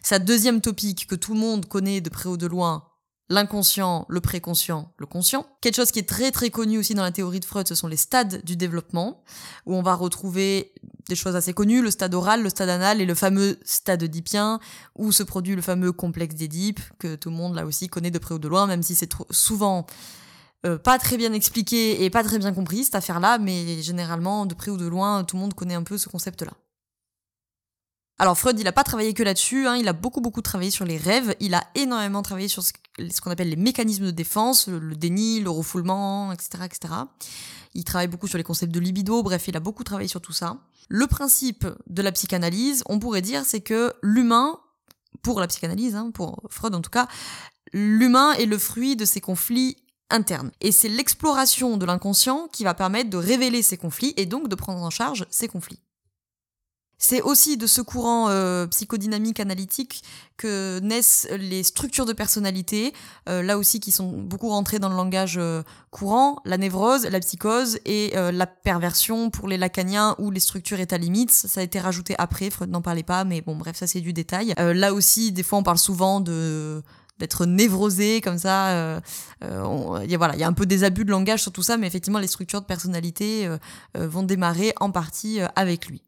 Sa 0.00 0.20
deuxième 0.20 0.60
topique 0.60 1.08
que 1.08 1.16
tout 1.16 1.34
le 1.34 1.40
monde 1.40 1.66
connaît 1.66 2.00
de 2.00 2.08
près 2.08 2.28
ou 2.28 2.36
de 2.36 2.46
loin, 2.46 2.84
l'inconscient, 3.30 4.06
le 4.08 4.20
préconscient, 4.20 4.92
le 4.96 5.06
conscient. 5.06 5.44
Quelque 5.60 5.74
chose 5.74 5.90
qui 5.90 5.98
est 5.98 6.08
très 6.08 6.30
très 6.30 6.50
connu 6.50 6.78
aussi 6.78 6.94
dans 6.94 7.02
la 7.02 7.10
théorie 7.10 7.40
de 7.40 7.44
Freud, 7.44 7.66
ce 7.66 7.74
sont 7.74 7.88
les 7.88 7.96
stades 7.96 8.44
du 8.44 8.56
développement, 8.56 9.24
où 9.66 9.74
on 9.74 9.82
va 9.82 9.96
retrouver 9.96 10.72
des 11.08 11.16
choses 11.16 11.34
assez 11.34 11.52
connues, 11.52 11.82
le 11.82 11.90
stade 11.90 12.14
oral, 12.14 12.44
le 12.44 12.48
stade 12.48 12.68
anal 12.68 13.00
et 13.00 13.06
le 13.06 13.16
fameux 13.16 13.58
stade 13.64 14.04
oedipien, 14.04 14.60
où 14.96 15.10
se 15.10 15.24
produit 15.24 15.56
le 15.56 15.62
fameux 15.62 15.90
complexe 15.90 16.36
d'Édipe, 16.36 16.78
que 17.00 17.16
tout 17.16 17.30
le 17.30 17.36
monde 17.36 17.56
là 17.56 17.66
aussi 17.66 17.88
connaît 17.88 18.12
de 18.12 18.20
près 18.20 18.36
ou 18.36 18.38
de 18.38 18.46
loin, 18.46 18.68
même 18.68 18.84
si 18.84 18.94
c'est 18.94 19.10
souvent 19.30 19.84
euh, 20.64 20.78
pas 20.78 20.98
très 20.98 21.16
bien 21.16 21.32
expliqué 21.32 22.04
et 22.04 22.10
pas 22.10 22.22
très 22.22 22.38
bien 22.38 22.52
compris 22.52 22.84
cette 22.84 22.94
affaire-là, 22.94 23.38
mais 23.38 23.82
généralement, 23.82 24.46
de 24.46 24.54
près 24.54 24.70
ou 24.70 24.76
de 24.76 24.86
loin, 24.86 25.24
tout 25.24 25.36
le 25.36 25.42
monde 25.42 25.54
connaît 25.54 25.74
un 25.74 25.82
peu 25.82 25.98
ce 25.98 26.08
concept-là. 26.08 26.52
Alors 28.18 28.38
Freud, 28.38 28.56
il 28.60 28.62
n'a 28.62 28.72
pas 28.72 28.84
travaillé 28.84 29.14
que 29.14 29.24
là-dessus, 29.24 29.66
hein, 29.66 29.76
il 29.76 29.88
a 29.88 29.92
beaucoup 29.92 30.20
beaucoup 30.20 30.42
travaillé 30.42 30.70
sur 30.70 30.84
les 30.84 30.96
rêves, 30.96 31.34
il 31.40 31.54
a 31.54 31.64
énormément 31.74 32.22
travaillé 32.22 32.46
sur 32.46 32.62
ce, 32.62 32.72
qu'on 33.20 33.30
appelle 33.32 33.48
les 33.48 33.56
mécanismes 33.56 34.06
de 34.06 34.10
défense, 34.12 34.68
le, 34.68 34.94
déni, 34.94 35.40
le 35.40 35.50
refoulement, 35.50 36.30
etc., 36.30 36.64
etc. 36.64 36.94
Il 37.74 37.82
travaille 37.82 38.06
beaucoup 38.06 38.28
sur 38.28 38.38
les 38.38 38.44
concepts 38.44 38.72
de 38.72 38.78
libido, 38.78 39.24
bref, 39.24 39.48
il 39.48 39.56
a 39.56 39.60
beaucoup 39.60 39.82
travaillé 39.82 40.08
sur 40.08 40.20
tout 40.20 40.32
ça. 40.32 40.58
Le 40.88 41.08
principe 41.08 41.66
de 41.88 42.02
la 42.02 42.12
psychanalyse, 42.12 42.84
on 42.86 43.00
pourrait 43.00 43.22
dire, 43.22 43.44
c'est 43.44 43.62
que 43.62 43.92
l'humain, 44.02 44.60
pour 45.22 45.40
la 45.40 45.48
psychanalyse, 45.48 45.96
hein, 45.96 46.12
pour 46.12 46.42
Freud 46.48 46.76
en 46.76 46.80
tout 46.80 46.90
cas, 46.90 47.08
l'humain 47.72 48.34
est 48.34 48.46
le 48.46 48.58
fruit 48.58 48.94
de 48.94 49.04
ses 49.04 49.20
conflits 49.20 49.81
interne. 50.12 50.50
Et 50.60 50.72
c'est 50.72 50.88
l'exploration 50.88 51.76
de 51.76 51.86
l'inconscient 51.86 52.48
qui 52.52 52.64
va 52.64 52.74
permettre 52.74 53.10
de 53.10 53.16
révéler 53.16 53.62
ces 53.62 53.76
conflits 53.76 54.14
et 54.16 54.26
donc 54.26 54.48
de 54.48 54.54
prendre 54.54 54.82
en 54.82 54.90
charge 54.90 55.26
ces 55.30 55.48
conflits. 55.48 55.80
C'est 57.02 57.20
aussi 57.20 57.56
de 57.56 57.66
ce 57.66 57.80
courant 57.80 58.28
euh, 58.28 58.64
psychodynamique 58.68 59.40
analytique 59.40 60.04
que 60.36 60.78
naissent 60.78 61.26
les 61.36 61.64
structures 61.64 62.06
de 62.06 62.12
personnalité, 62.12 62.94
euh, 63.28 63.42
là 63.42 63.58
aussi 63.58 63.80
qui 63.80 63.90
sont 63.90 64.12
beaucoup 64.12 64.48
rentrées 64.48 64.78
dans 64.78 64.88
le 64.88 64.94
langage 64.94 65.36
euh, 65.36 65.64
courant, 65.90 66.40
la 66.44 66.58
névrose, 66.58 67.04
la 67.06 67.18
psychose 67.18 67.80
et 67.86 68.12
la 68.14 68.46
perversion 68.46 69.30
pour 69.30 69.48
les 69.48 69.58
lacaniens 69.58 70.14
où 70.18 70.30
les 70.30 70.38
structures 70.38 70.78
état 70.78 70.96
limite. 70.96 71.32
Ça 71.32 71.60
a 71.60 71.64
été 71.64 71.80
rajouté 71.80 72.14
après, 72.18 72.50
Freud 72.50 72.70
n'en 72.70 72.82
parlait 72.82 73.02
pas, 73.02 73.24
mais 73.24 73.40
bon 73.40 73.56
bref, 73.56 73.76
ça 73.76 73.88
c'est 73.88 74.00
du 74.00 74.12
détail. 74.12 74.54
là 74.56 74.94
aussi, 74.94 75.32
des 75.32 75.42
fois 75.42 75.58
on 75.58 75.64
parle 75.64 75.78
souvent 75.78 76.20
de 76.20 76.82
d'être 77.18 77.46
névrosé 77.46 78.20
comme 78.20 78.38
ça. 78.38 78.70
Euh, 78.70 79.00
euh, 79.44 80.00
il 80.04 80.10
y 80.10 80.16
a 80.16 80.46
un 80.46 80.52
peu 80.52 80.66
des 80.66 80.84
abus 80.84 81.04
de 81.04 81.10
langage 81.10 81.42
sur 81.42 81.52
tout 81.52 81.62
ça, 81.62 81.76
mais 81.76 81.86
effectivement, 81.86 82.18
les 82.18 82.26
structures 82.26 82.60
de 82.60 82.66
personnalité 82.66 83.46
euh, 83.46 83.58
vont 83.94 84.22
démarrer 84.22 84.72
en 84.80 84.90
partie 84.90 85.40
avec 85.56 85.86
lui. 85.86 86.02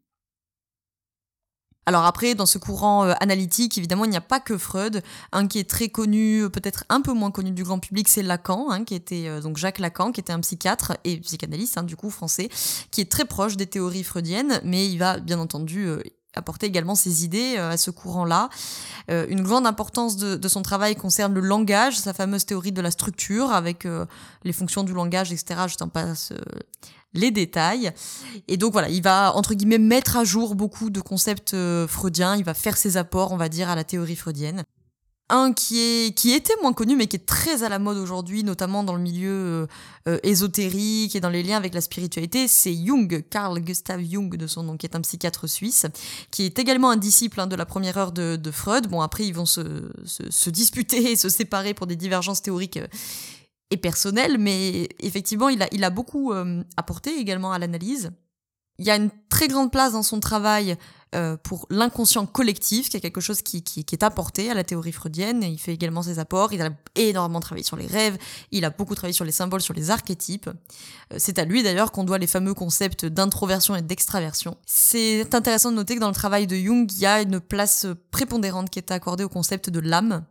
Alors 1.86 2.06
après, 2.06 2.34
dans 2.34 2.46
ce 2.46 2.56
courant 2.56 3.02
analytique, 3.20 3.76
évidemment, 3.76 4.06
il 4.06 4.10
n'y 4.10 4.16
a 4.16 4.22
pas 4.22 4.40
que 4.40 4.56
Freud. 4.56 5.02
Un 5.32 5.46
qui 5.46 5.58
est 5.58 5.68
très 5.68 5.90
connu, 5.90 6.48
peut-être 6.48 6.84
un 6.88 7.02
peu 7.02 7.12
moins 7.12 7.30
connu 7.30 7.50
du 7.50 7.62
grand 7.62 7.78
public, 7.78 8.08
c'est 8.08 8.22
Lacan, 8.22 8.70
hein, 8.70 8.84
qui 8.84 8.94
était 8.94 9.42
donc 9.42 9.58
Jacques 9.58 9.78
Lacan, 9.78 10.10
qui 10.10 10.20
était 10.20 10.32
un 10.32 10.40
psychiatre 10.40 10.94
et 11.04 11.18
psychanalyste, 11.18 11.76
hein, 11.76 11.82
du 11.82 11.94
coup 11.94 12.08
français, 12.08 12.48
qui 12.90 13.02
est 13.02 13.10
très 13.12 13.26
proche 13.26 13.58
des 13.58 13.66
théories 13.66 14.02
freudiennes, 14.02 14.62
mais 14.64 14.88
il 14.88 14.96
va 14.96 15.18
bien 15.20 15.38
entendu 15.38 15.86
apporter 16.34 16.66
également 16.66 16.94
ses 16.94 17.24
idées 17.24 17.54
euh, 17.56 17.70
à 17.70 17.76
ce 17.76 17.90
courant-là. 17.90 18.48
Euh, 19.10 19.26
une 19.28 19.42
grande 19.42 19.66
importance 19.66 20.16
de, 20.16 20.48
son 20.48 20.62
travail 20.62 20.96
concerne 20.96 21.34
le 21.34 21.40
langage, 21.40 21.96
sa 21.96 22.12
fameuse 22.12 22.44
théorie 22.44 22.72
de 22.72 22.80
la 22.80 22.90
structure 22.90 23.52
avec 23.52 23.86
euh, 23.86 24.06
les 24.44 24.52
fonctions 24.52 24.84
du 24.84 24.92
langage, 24.92 25.32
etc. 25.32 25.62
Je 25.68 25.76
t'en 25.76 25.88
passe 25.88 26.32
les 27.12 27.30
détails. 27.30 27.92
Et 28.48 28.56
donc 28.56 28.72
voilà, 28.72 28.88
il 28.88 29.02
va 29.02 29.34
entre 29.34 29.54
guillemets 29.54 29.78
mettre 29.78 30.16
à 30.16 30.24
jour 30.24 30.54
beaucoup 30.54 30.90
de 30.90 31.00
concepts 31.00 31.56
freudiens, 31.86 32.36
il 32.36 32.44
va 32.44 32.54
faire 32.54 32.76
ses 32.76 32.96
apports, 32.96 33.32
on 33.32 33.36
va 33.36 33.48
dire, 33.48 33.68
à 33.68 33.76
la 33.76 33.84
théorie 33.84 34.16
freudienne. 34.16 34.64
Un 35.30 35.54
qui, 35.54 35.80
est, 35.80 36.14
qui 36.14 36.32
était 36.32 36.52
moins 36.60 36.74
connu 36.74 36.96
mais 36.96 37.06
qui 37.06 37.16
est 37.16 37.26
très 37.26 37.62
à 37.62 37.70
la 37.70 37.78
mode 37.78 37.96
aujourd'hui, 37.96 38.44
notamment 38.44 38.84
dans 38.84 38.94
le 38.94 39.00
milieu 39.00 39.30
euh, 39.30 39.66
euh, 40.06 40.18
ésotérique 40.22 41.16
et 41.16 41.20
dans 41.20 41.30
les 41.30 41.42
liens 41.42 41.56
avec 41.56 41.72
la 41.72 41.80
spiritualité, 41.80 42.46
c'est 42.46 42.74
Jung, 42.74 43.24
Carl 43.30 43.58
Gustav 43.60 44.02
Jung 44.04 44.36
de 44.36 44.46
son 44.46 44.64
nom, 44.64 44.76
qui 44.76 44.84
est 44.84 44.94
un 44.94 45.00
psychiatre 45.00 45.48
suisse, 45.48 45.86
qui 46.30 46.42
est 46.42 46.58
également 46.58 46.90
un 46.90 46.98
disciple 46.98 47.40
hein, 47.40 47.46
de 47.46 47.56
la 47.56 47.64
première 47.64 47.96
heure 47.96 48.12
de, 48.12 48.38
Freud. 48.50 48.86
Bon, 48.88 49.00
après, 49.00 49.26
ils 49.26 49.32
vont 49.32 49.46
se, 49.46 49.90
se, 50.04 50.50
disputer 50.50 51.12
et 51.12 51.16
se 51.16 51.30
séparer 51.30 51.72
pour 51.72 51.86
des 51.86 51.96
divergences 51.96 52.42
théoriques 52.42 52.76
euh, 52.76 52.86
et 53.70 53.78
personnelles, 53.78 54.36
mais 54.36 54.90
effectivement, 55.00 55.48
il 55.48 55.62
a, 55.62 55.68
il 55.72 55.84
a 55.84 55.90
beaucoup 55.90 56.34
apporté 56.76 57.18
également 57.18 57.52
à 57.52 57.58
l'analyse. 57.58 58.12
Il 58.78 58.84
y 58.84 58.90
a 58.90 58.96
une 58.96 59.10
très 59.30 59.48
grande 59.48 59.72
place 59.72 59.92
dans 59.92 60.02
son 60.02 60.20
travail 60.20 60.76
euh, 61.14 61.36
pour 61.36 61.66
l'inconscient 61.70 62.26
collectif, 62.26 62.88
qui 62.88 62.96
est 62.96 63.00
quelque 63.00 63.20
chose 63.20 63.42
qui, 63.42 63.62
est 63.92 64.02
apporté 64.02 64.50
à 64.50 64.54
la 64.54 64.64
théorie 64.64 64.92
freudienne. 64.92 65.42
il 65.42 65.58
fait 65.58 65.72
également 65.72 66.02
ses 66.02 66.18
apports. 66.18 66.52
Il 66.52 66.62
a 66.62 66.70
énormément 66.94 67.40
travaillé 67.40 67.64
sur 67.64 67.76
les 67.76 67.86
rêves. 67.86 68.18
Il 68.50 68.64
a 68.64 68.70
beaucoup 68.70 68.94
travaillé 68.94 69.12
sur 69.12 69.24
les 69.24 69.32
symboles, 69.32 69.60
sur 69.60 69.74
les 69.74 69.90
archétypes. 69.90 70.48
Euh, 70.48 71.16
c'est 71.18 71.38
à 71.38 71.44
lui 71.44 71.62
d'ailleurs 71.62 71.92
qu'on 71.92 72.04
doit 72.04 72.18
les 72.18 72.26
fameux 72.26 72.54
concepts 72.54 73.06
d'introversion 73.06 73.76
et 73.76 73.82
d'extraversion. 73.82 74.56
C'est 74.66 75.34
intéressant 75.34 75.70
de 75.70 75.76
noter 75.76 75.96
que 75.96 76.00
dans 76.00 76.08
le 76.08 76.14
travail 76.14 76.46
de 76.46 76.56
Jung, 76.56 76.90
il 76.90 77.00
y 77.00 77.06
a 77.06 77.22
une 77.22 77.40
place 77.40 77.86
prépondérante 78.10 78.70
qui 78.70 78.78
est 78.78 78.90
accordée 78.90 79.24
au 79.24 79.28
concept 79.28 79.70
de 79.70 79.80
l'âme. 79.80 80.24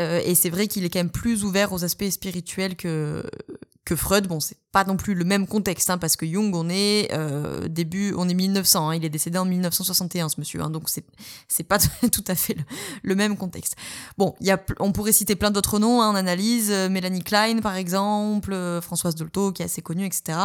Euh, 0.00 0.20
et 0.24 0.34
c'est 0.34 0.50
vrai 0.50 0.66
qu'il 0.66 0.84
est 0.84 0.90
quand 0.90 0.98
même 0.98 1.10
plus 1.10 1.44
ouvert 1.44 1.72
aux 1.72 1.84
aspects 1.84 2.08
spirituels 2.10 2.76
que, 2.76 3.22
que 3.84 3.96
Freud. 3.96 4.26
Bon, 4.26 4.40
c'est 4.40 4.56
pas 4.72 4.84
non 4.84 4.96
plus 4.96 5.14
le 5.14 5.24
même 5.24 5.46
contexte, 5.46 5.90
hein, 5.90 5.98
parce 5.98 6.16
que 6.16 6.26
Jung, 6.26 6.54
on 6.54 6.68
est 6.68 7.12
euh, 7.12 7.68
début, 7.68 8.14
on 8.16 8.28
est 8.28 8.34
1900, 8.34 8.88
hein, 8.88 8.94
il 8.96 9.04
est 9.04 9.10
décédé 9.10 9.38
en 9.38 9.44
1961, 9.44 10.28
ce 10.28 10.40
monsieur, 10.40 10.62
hein, 10.62 10.70
donc 10.70 10.88
c'est 10.88 11.04
c'est 11.48 11.64
pas 11.64 11.78
tout 12.12 12.24
à 12.26 12.34
fait 12.34 12.56
le, 13.02 13.14
même 13.14 13.36
contexte. 13.36 13.76
Bon, 14.18 14.34
il 14.40 14.46
y 14.46 14.50
a, 14.50 14.60
on 14.80 14.92
pourrait 14.92 15.12
citer 15.12 15.36
plein 15.36 15.50
d'autres 15.50 15.78
noms 15.78 16.00
en 16.00 16.14
analyse, 16.14 16.70
euh, 16.70 16.88
Mélanie 16.88 17.22
Klein 17.22 17.60
par 17.60 17.76
exemple, 17.76 18.52
euh, 18.52 18.80
Françoise 18.80 19.14
Dolto 19.14 19.52
qui 19.52 19.62
est 19.62 19.66
assez 19.66 19.82
connue, 19.82 20.06
etc. 20.06 20.38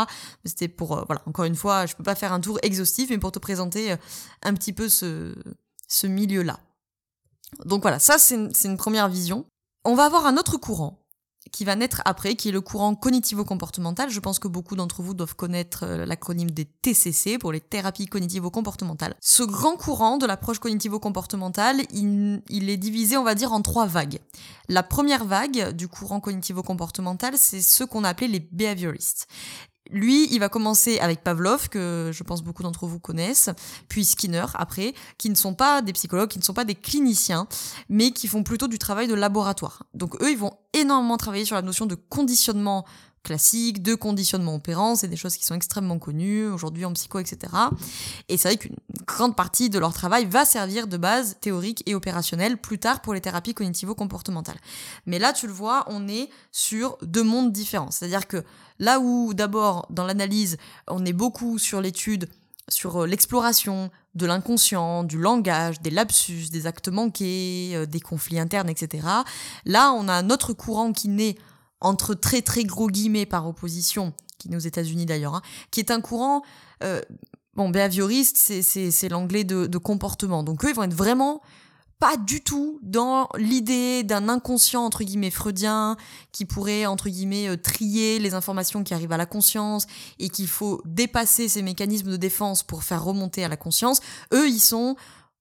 C'était 0.45 0.67
pour, 0.67 1.05
voilà, 1.05 1.21
encore 1.25 1.45
une 1.45 1.55
fois, 1.55 1.85
je 1.85 1.95
peux 1.95 2.03
pas 2.03 2.15
faire 2.15 2.33
un 2.33 2.39
tour 2.39 2.59
exhaustif, 2.61 3.09
mais 3.09 3.17
pour 3.17 3.31
te 3.31 3.39
présenter 3.39 3.95
un 4.43 4.53
petit 4.53 4.73
peu 4.73 4.89
ce, 4.89 5.33
ce 5.87 6.07
milieu-là. 6.07 6.59
Donc 7.65 7.81
voilà, 7.81 7.99
ça 7.99 8.17
c'est 8.17 8.35
une 8.35 8.77
première 8.77 9.09
vision. 9.09 9.45
On 9.85 9.95
va 9.95 10.05
avoir 10.05 10.25
un 10.25 10.37
autre 10.37 10.57
courant 10.57 10.99
qui 11.51 11.65
va 11.65 11.75
naître 11.75 12.01
après, 12.05 12.35
qui 12.35 12.49
est 12.49 12.51
le 12.51 12.61
courant 12.61 12.95
cognitivo-comportemental. 12.95 14.09
Je 14.09 14.19
pense 14.19 14.39
que 14.39 14.47
beaucoup 14.47 14.75
d'entre 14.75 15.01
vous 15.01 15.13
doivent 15.13 15.35
connaître 15.35 15.83
euh, 15.83 16.05
l'acronyme 16.05 16.51
des 16.51 16.65
TCC 16.65 17.37
pour 17.37 17.51
les 17.51 17.61
thérapies 17.61 18.07
cognitivo-comportementales. 18.07 19.15
Ce 19.19 19.43
grand 19.43 19.75
courant 19.75 20.17
de 20.17 20.25
l'approche 20.25 20.59
cognitivo-comportementale, 20.59 21.81
il, 21.91 22.69
est 22.69 22.77
divisé, 22.77 23.17
on 23.17 23.23
va 23.23 23.35
dire, 23.35 23.53
en 23.53 23.61
trois 23.61 23.85
vagues. 23.85 24.19
La 24.67 24.83
première 24.83 25.25
vague 25.25 25.71
du 25.71 25.87
courant 25.87 26.19
cognitivo-comportemental, 26.19 27.33
c'est 27.37 27.61
ce 27.61 27.83
qu'on 27.83 28.03
a 28.03 28.09
appelé 28.09 28.27
les 28.27 28.39
behavioristes. 28.39 29.27
Lui, 29.89 30.27
il 30.31 30.39
va 30.39 30.49
commencer 30.49 30.99
avec 30.99 31.23
Pavlov, 31.23 31.69
que 31.69 32.11
je 32.13 32.23
pense 32.23 32.43
beaucoup 32.43 32.63
d'entre 32.63 32.85
vous 32.85 32.99
connaissent, 32.99 33.49
puis 33.87 34.05
Skinner 34.05 34.45
après, 34.53 34.93
qui 35.17 35.29
ne 35.29 35.35
sont 35.35 35.55
pas 35.55 35.81
des 35.81 35.93
psychologues, 35.93 36.29
qui 36.29 36.39
ne 36.39 36.43
sont 36.43 36.53
pas 36.53 36.65
des 36.65 36.75
cliniciens, 36.75 37.47
mais 37.89 38.11
qui 38.11 38.27
font 38.27 38.43
plutôt 38.43 38.67
du 38.67 38.77
travail 38.77 39.07
de 39.07 39.15
laboratoire. 39.15 39.83
Donc 39.93 40.21
eux, 40.21 40.31
ils 40.31 40.37
vont 40.37 40.53
énormément 40.73 41.17
travailler 41.17 41.45
sur 41.45 41.55
la 41.55 41.63
notion 41.63 41.85
de 41.85 41.95
conditionnement 41.95 42.85
classique, 43.29 43.83
de 43.83 43.93
conditionnement 43.93 44.55
opérant, 44.55 44.95
c'est 44.95 45.07
des 45.07 45.15
choses 45.15 45.37
qui 45.37 45.45
sont 45.45 45.53
extrêmement 45.53 45.99
connues 45.99 46.47
aujourd'hui 46.47 46.83
en 46.83 46.93
psycho, 46.93 47.19
etc. 47.19 47.53
Et 48.27 48.37
c'est 48.37 48.47
vrai 48.47 48.57
qu'une 48.57 48.75
grande 49.05 49.35
partie 49.35 49.69
de 49.69 49.77
leur 49.77 49.93
travail 49.93 50.25
va 50.25 50.45
servir 50.45 50.87
de 50.87 50.97
base 50.97 51.37
théorique 51.39 51.83
et 51.85 51.93
opérationnelle 51.93 52.57
plus 52.57 52.79
tard 52.79 53.01
pour 53.01 53.13
les 53.13 53.21
thérapies 53.21 53.53
cognitivo-comportementales. 53.53 54.57
Mais 55.05 55.19
là, 55.19 55.31
tu 55.31 55.45
le 55.45 55.53
vois, 55.53 55.85
on 55.89 56.07
est 56.07 56.29
sur 56.51 56.97
deux 57.03 57.21
mondes 57.21 57.51
différents. 57.51 57.91
C'est-à-dire 57.91 58.27
que 58.27 58.43
là 58.79 58.99
où 58.99 59.35
d'abord, 59.35 59.85
dans 59.91 60.07
l'analyse, 60.07 60.57
on 60.87 61.05
est 61.05 61.13
beaucoup 61.13 61.59
sur 61.59 61.81
l'étude 61.81 62.27
sur 62.67 63.01
euh, 63.01 63.07
l'exploration 63.07 63.89
de 64.15 64.25
l'inconscient, 64.25 65.03
du 65.03 65.19
langage, 65.19 65.81
des 65.81 65.89
lapsus, 65.89 66.49
des 66.51 66.67
actes 66.67 66.89
manqués, 66.89 67.71
euh, 67.73 67.85
des 67.85 67.99
conflits 67.99 68.39
internes, 68.39 68.69
etc. 68.69 69.07
Là, 69.65 69.91
on 69.93 70.07
a 70.07 70.13
un 70.13 70.29
autre 70.29 70.53
courant 70.53 70.93
qui 70.93 71.09
naît 71.09 71.35
entre 71.81 72.13
très 72.13 72.41
très 72.41 72.63
gros 72.63 72.87
guillemets 72.87 73.25
par 73.25 73.47
opposition, 73.47 74.13
qui 74.37 74.51
est 74.51 74.55
aux 74.55 74.59
États-Unis 74.59 75.05
d'ailleurs, 75.05 75.35
hein, 75.35 75.41
qui 75.71 75.79
est 75.79 75.91
un 75.91 76.01
courant, 76.01 76.43
euh, 76.83 77.01
bon, 77.55 77.69
behavioriste, 77.69 78.37
c'est 78.37 79.09
l'anglais 79.09 79.43
de, 79.43 79.67
de, 79.67 79.77
comportement. 79.77 80.43
Donc 80.43 80.65
eux, 80.65 80.69
ils 80.69 80.75
vont 80.75 80.83
être 80.83 80.93
vraiment 80.93 81.41
pas 81.99 82.15
du 82.15 82.41
tout 82.41 82.79
dans 82.81 83.27
l'idée 83.37 84.03
d'un 84.03 84.29
inconscient 84.29 84.85
entre 84.85 85.03
guillemets 85.03 85.31
freudien 85.31 85.97
qui 86.31 86.45
pourrait 86.45 86.85
entre 86.85 87.09
guillemets 87.09 87.49
euh, 87.49 87.57
trier 87.57 88.19
les 88.19 88.33
informations 88.33 88.83
qui 88.83 88.93
arrivent 88.93 89.11
à 89.11 89.17
la 89.17 89.25
conscience 89.25 89.85
et 90.17 90.29
qu'il 90.29 90.47
faut 90.47 90.81
dépasser 90.85 91.49
ces 91.49 91.61
mécanismes 91.61 92.11
de 92.11 92.17
défense 92.17 92.63
pour 92.63 92.83
faire 92.83 93.03
remonter 93.03 93.43
à 93.43 93.49
la 93.49 93.57
conscience. 93.57 93.99
Eux, 94.33 94.47
ils 94.47 94.61
sont, 94.61 94.95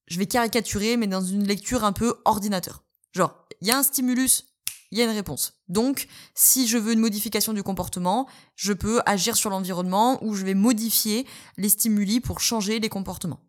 je 0.09 0.18
vais 0.18 0.26
caricaturer, 0.26 0.97
mais 0.97 1.07
dans 1.07 1.23
une 1.23 1.47
lecture 1.47 1.85
un 1.85 1.92
peu 1.92 2.16
ordinateur. 2.25 2.83
Genre, 3.12 3.33
il 3.61 3.68
y 3.68 3.71
a 3.71 3.78
un 3.78 3.85
stimulus, 3.85 4.47
il 4.90 4.99
y 4.99 5.02
a 5.02 5.04
une 5.04 5.11
réponse. 5.11 5.54
Donc, 5.68 6.09
si 6.35 6.66
je 6.66 6.78
veux 6.78 6.92
une 6.92 7.00
modification 7.00 7.52
du 7.52 7.62
comportement, 7.62 8.26
je 8.57 8.73
peux 8.73 9.00
agir 9.07 9.37
sur 9.37 9.50
l'environnement 9.50 10.23
ou 10.25 10.35
je 10.35 10.45
vais 10.45 10.54
modifier 10.54 11.26
les 11.57 11.68
stimuli 11.68 12.21
pour 12.21 12.40
changer 12.40 12.80
les 12.80 12.88
comportements. 12.88 13.40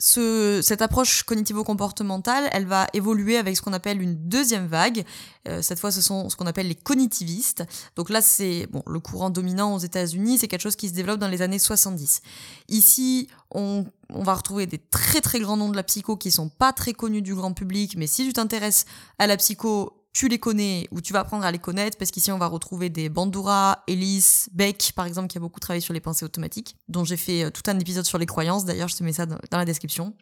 Ce, 0.00 0.60
cette 0.60 0.82
approche 0.82 1.22
cognitivo-comportementale, 1.22 2.48
elle 2.52 2.66
va 2.66 2.88
évoluer 2.94 3.36
avec 3.36 3.56
ce 3.56 3.62
qu'on 3.62 3.72
appelle 3.72 4.02
une 4.02 4.28
deuxième 4.28 4.66
vague. 4.66 5.04
Euh, 5.46 5.62
cette 5.62 5.78
fois, 5.78 5.92
ce 5.92 6.02
sont 6.02 6.28
ce 6.28 6.36
qu'on 6.36 6.46
appelle 6.46 6.66
les 6.66 6.74
cognitivistes. 6.74 7.62
Donc 7.94 8.10
là, 8.10 8.20
c'est 8.20 8.66
bon, 8.66 8.82
le 8.88 8.98
courant 8.98 9.30
dominant 9.30 9.74
aux 9.74 9.78
États-Unis, 9.78 10.38
c'est 10.38 10.48
quelque 10.48 10.62
chose 10.62 10.74
qui 10.74 10.88
se 10.88 10.94
développe 10.94 11.20
dans 11.20 11.28
les 11.28 11.42
années 11.42 11.60
70. 11.60 12.22
Ici, 12.68 13.28
on, 13.52 13.86
on, 14.10 14.24
va 14.24 14.34
retrouver 14.34 14.66
des 14.66 14.78
très 14.78 15.20
très 15.20 15.38
grands 15.38 15.56
noms 15.56 15.70
de 15.70 15.76
la 15.76 15.84
psycho 15.84 16.16
qui 16.16 16.32
sont 16.32 16.48
pas 16.48 16.72
très 16.72 16.92
connus 16.92 17.22
du 17.22 17.34
grand 17.34 17.52
public, 17.52 17.94
mais 17.96 18.08
si 18.08 18.26
tu 18.26 18.32
t'intéresses 18.32 18.86
à 19.20 19.28
la 19.28 19.36
psycho, 19.36 20.03
tu 20.14 20.28
les 20.28 20.38
connais 20.38 20.88
ou 20.92 21.00
tu 21.00 21.12
vas 21.12 21.20
apprendre 21.20 21.44
à 21.44 21.50
les 21.50 21.58
connaître 21.58 21.98
parce 21.98 22.10
qu'ici 22.12 22.32
on 22.32 22.38
va 22.38 22.46
retrouver 22.46 22.88
des 22.88 23.08
Bandura, 23.08 23.82
Ellis, 23.88 24.46
Beck 24.52 24.92
par 24.94 25.06
exemple 25.06 25.28
qui 25.28 25.36
a 25.36 25.40
beaucoup 25.40 25.60
travaillé 25.60 25.80
sur 25.80 25.92
les 25.92 26.00
pensées 26.00 26.24
automatiques, 26.24 26.76
dont 26.88 27.04
j'ai 27.04 27.16
fait 27.16 27.44
euh, 27.44 27.50
tout 27.50 27.62
un 27.66 27.78
épisode 27.78 28.04
sur 28.04 28.16
les 28.16 28.24
croyances, 28.24 28.64
d'ailleurs 28.64 28.88
je 28.88 28.96
te 28.96 29.02
mets 29.02 29.12
ça 29.12 29.26
dans 29.26 29.38
la 29.58 29.64
description. 29.64 30.14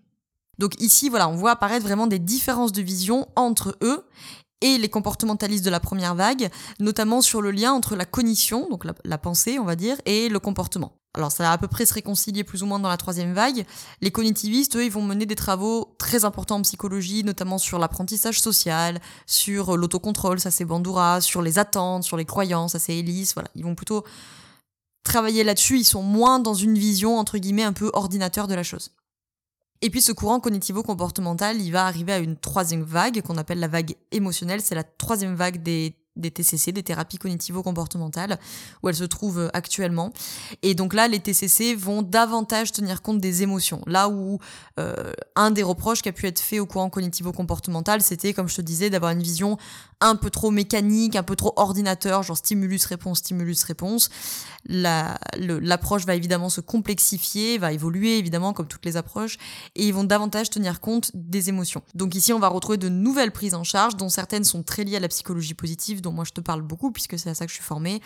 Donc 0.59 0.81
ici 0.81 1.11
voilà, 1.11 1.29
on 1.29 1.37
voit 1.37 1.53
apparaître 1.53 1.85
vraiment 1.85 2.07
des 2.07 2.19
différences 2.19 2.73
de 2.73 2.81
vision 2.81 3.29
entre 3.37 3.77
eux 3.83 4.05
et 4.63 4.79
les 4.79 4.89
comportementalistes 4.89 5.65
de 5.65 5.71
la 5.71 5.81
première 5.81 6.15
vague, 6.15 6.51
notamment 6.81 7.21
sur 7.21 7.43
le 7.43 7.51
lien 7.51 7.73
entre 7.73 7.97
la 7.97 8.07
cognition, 8.07 8.69
donc 8.71 8.85
la, 9.05 9.19
pensée 9.19 9.59
on 9.59 9.65
va 9.65 9.77
dire, 9.77 9.97
et 10.07 10.29
le 10.29 10.39
comportement. 10.39 10.93
Alors 11.15 11.31
ça 11.31 11.43
va 11.43 11.53
à 11.53 11.59
peu 11.59 11.69
près 11.69 11.85
se 11.85 11.93
réconcilier 11.93 12.43
plus 12.43 12.63
ou 12.63 12.67
moins 12.67 12.79
dans 12.79 12.89
la 12.89 12.97
troisième 12.97 13.35
vague. 13.35 13.67
Les 14.01 14.11
cognitivistes, 14.11 14.77
eux, 14.77 14.85
ils 14.85 14.91
vont 14.91 15.03
mener 15.03 15.27
des 15.27 15.35
travaux 15.35 15.95
très 15.99 16.25
importants 16.25 16.57
en 16.57 16.63
psychologie, 16.63 17.23
notamment 17.23 17.59
sur 17.59 17.79
l'apprentissage 17.79 18.41
social, 18.41 18.99
sur 19.27 19.77
l'autocontrôle, 19.77 20.41
ça 20.41 20.51
c'est 20.51 20.65
Bandura, 20.65 21.21
sur 21.21 21.43
les 21.43 21.59
attentes, 21.59 22.05
sur 22.05 22.17
les 22.17 22.25
croyances, 22.25 22.73
ça 22.73 22.79
c'est 22.79 22.97
Ellis, 22.97 23.33
voilà. 23.35 23.51
Ils 23.55 23.65
vont 23.65 23.75
plutôt 23.75 24.05
travailler 25.05 25.45
là-dessus, 25.45 25.79
ils 25.79 25.85
sont 25.85 26.03
moins 26.03 26.39
dans 26.39 26.55
une 26.55 26.79
vision, 26.79 27.19
entre 27.19 27.37
guillemets, 27.37 27.65
un 27.65 27.73
peu 27.75 27.91
ordinateur 27.93 28.49
de 28.49 28.55
la 28.55 28.63
chose. 28.63 28.93
Et 29.83 29.91
puis 29.91 30.01
ce 30.01 30.13
courant 30.13 30.39
cognitivo-comportemental, 30.39 31.61
il 31.61 31.73
va 31.73 31.87
arriver 31.87 32.13
à 32.13 32.19
une 32.19 32.37
troisième 32.37 32.85
vague 32.85 33.21
qu'on 33.23 33.37
appelle 33.37 33.59
la 33.59 33.67
vague 33.67 33.97
émotionnelle. 34.13 34.61
C'est 34.61 34.77
la 34.77 34.85
troisième 34.85 35.35
vague 35.35 35.61
des 35.61 35.97
TCC, 36.31 36.71
des 36.71 36.85
thérapies 36.85 37.19
cognitivo-comportementales, 37.19 38.39
où 38.83 38.89
elles 38.89 38.95
se 38.95 39.03
trouvent 39.05 39.41
euh, 39.41 39.49
actuellement. 39.53 40.13
Et 40.63 40.75
donc 40.75 40.95
là, 40.95 41.09
les 41.09 41.19
TCC 41.19 41.75
vont 41.75 42.03
davantage 42.03 42.71
tenir 42.71 43.03
compte 43.03 43.19
des 43.19 43.43
émotions. 43.43 43.83
Là 43.89 44.09
où 44.09 44.39
euh, 44.79 45.13
un 45.35 45.51
des 45.51 45.65
reproches 45.65 46.01
qui 46.01 46.09
a 46.09 46.13
pu 46.13 46.29
être 46.29 46.41
fait 46.41 46.61
au 46.61 46.67
courant 46.67 46.89
cognitivo-comportemental, 46.89 48.03
c'était, 48.03 48.35
comme 48.35 48.49
je 48.49 48.57
te 48.57 48.63
disais, 48.63 48.89
d'avoir 48.89 49.11
une 49.11 49.23
vision 49.23 49.57
un 50.03 50.17
peu 50.17 50.31
trop 50.31 50.51
mécanique, 50.51 51.17
un 51.17 51.23
peu 51.23 51.37
trop 51.37 51.53
ordinateur, 51.57 52.23
genre 52.23 52.37
stimulus-réponse, 52.37 53.19
stimulus-réponse. 53.19 54.11
L'approche 54.67 56.05
va 56.05 56.15
évidemment 56.15 56.49
se 56.49 56.61
complexifier, 56.61 57.59
va 57.59 57.73
évoluer 57.73 58.19
évidemment 58.19 58.53
comme 58.53 58.67
toutes 58.67 58.85
les 58.85 58.97
approches, 58.97 59.39
et 59.75 59.87
ils 59.87 59.95
vont 59.95 60.05
davantage 60.05 60.51
tenir 60.51 60.81
compte 60.81 61.11
des 61.15 61.49
émotions. 61.49 61.83
Donc 61.95 62.15
ici, 62.15 62.33
on 62.33 62.39
va 62.39 62.49
retrouver 62.49 62.79
de 62.79 62.89
nouvelles 62.89 63.33
prises 63.33 63.55
en 63.55 63.65
charge, 63.65 63.97
dont 63.97 64.09
certaines 64.09 64.45
sont 64.45 64.63
très 64.63 64.85
liées 64.85 64.97
à 64.97 65.01
la 65.01 65.09
psychologie 65.09 65.55
positive, 65.55 66.01
dont 66.01 66.13
moi 66.13 66.25
je 66.25 66.33
te 66.33 66.41
parle 66.41 66.63
beaucoup 66.63 66.93
puisque 66.93 67.19
c'est 67.19 67.31
à 67.31 67.35
ça 67.35 67.47
que 67.47 67.51
je 67.51 67.57
suis 67.57 67.65
formée. 67.65 68.01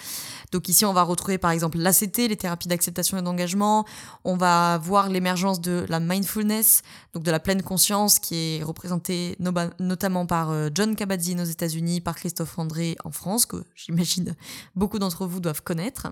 Donc 0.52 0.68
ici, 0.68 0.84
on 0.84 0.92
va 0.92 1.02
retrouver 1.02 1.38
par 1.38 1.50
exemple 1.50 1.78
l'ACT, 1.78 2.18
les 2.28 2.36
thérapies 2.36 2.68
d'acceptation 2.68 3.18
et 3.18 3.22
d'engagement. 3.22 3.84
On 4.24 4.36
va 4.36 4.78
voir 4.78 5.08
l'émergence 5.08 5.60
de 5.60 5.84
la 5.88 6.00
mindfulness, 6.00 6.82
donc 7.12 7.22
de 7.22 7.30
la 7.30 7.40
pleine 7.40 7.62
conscience, 7.62 8.18
qui 8.18 8.34
est 8.34 8.62
représentée 8.62 9.36
notamment 9.78 10.26
par 10.26 10.50
euh, 10.50 10.68
John 10.74 10.96
Kabat-Zinn 10.96 11.40
aux 11.40 11.44
États-Unis, 11.44 11.85
par 12.04 12.16
Christophe 12.16 12.58
André 12.58 12.96
en 13.04 13.10
France, 13.10 13.46
que 13.46 13.64
j'imagine 13.74 14.34
beaucoup 14.74 14.98
d'entre 14.98 15.26
vous 15.26 15.40
doivent 15.40 15.62
connaître. 15.62 16.08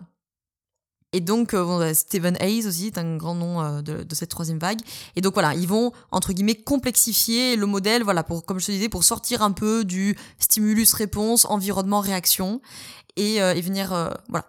Et 1.13 1.21
donc, 1.21 1.55
euh, 1.55 1.95
Stephen 1.95 2.37
Hayes 2.41 2.67
aussi 2.67 2.89
est 2.89 2.99
un 2.99 3.17
grand 3.17 3.37
nom 3.37 3.61
euh, 3.61 3.83
de, 3.83 4.15
cette 4.15 4.31
troisième 4.31 4.59
vague. 4.59 4.81
Et 5.15 5.21
donc 5.21 5.35
voilà, 5.35 5.55
ils 5.55 5.69
vont 5.69 5.93
entre 6.11 6.33
guillemets 6.33 6.57
complexifier 6.57 7.55
le 7.55 7.67
modèle, 7.67 8.03
voilà, 8.03 8.25
pour 8.25 8.45
comme 8.45 8.59
je 8.59 8.67
te 8.67 8.73
disais, 8.73 8.89
pour 8.89 9.05
sortir 9.05 9.43
un 9.43 9.53
peu 9.53 9.85
du 9.85 10.17
stimulus-réponse, 10.41 11.45
environnement-réaction, 11.45 12.61
et, 13.17 13.37
et, 13.37 13.61
venir 13.61 13.91
voilà 14.29 14.45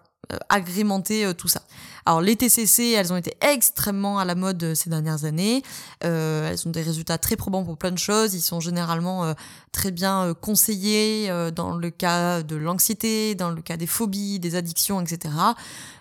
agrémenter 0.48 1.32
tout 1.36 1.48
ça. 1.48 1.62
Alors 2.04 2.20
les 2.20 2.36
TCC, 2.36 2.92
elles 2.92 3.12
ont 3.12 3.16
été 3.16 3.36
extrêmement 3.40 4.18
à 4.18 4.24
la 4.24 4.34
mode 4.34 4.74
ces 4.74 4.90
dernières 4.90 5.24
années. 5.24 5.62
Euh, 6.04 6.50
elles 6.50 6.68
ont 6.68 6.70
des 6.70 6.82
résultats 6.82 7.18
très 7.18 7.36
probants 7.36 7.64
pour 7.64 7.76
plein 7.76 7.90
de 7.90 7.98
choses. 7.98 8.34
Ils 8.34 8.40
sont 8.40 8.60
généralement 8.60 9.34
très 9.72 9.90
bien 9.90 10.34
conseillés 10.40 11.30
dans 11.54 11.76
le 11.76 11.90
cas 11.90 12.42
de 12.42 12.56
l'anxiété, 12.56 13.34
dans 13.34 13.50
le 13.50 13.62
cas 13.62 13.76
des 13.76 13.86
phobies, 13.86 14.38
des 14.38 14.54
addictions, 14.54 15.00
etc 15.00 15.30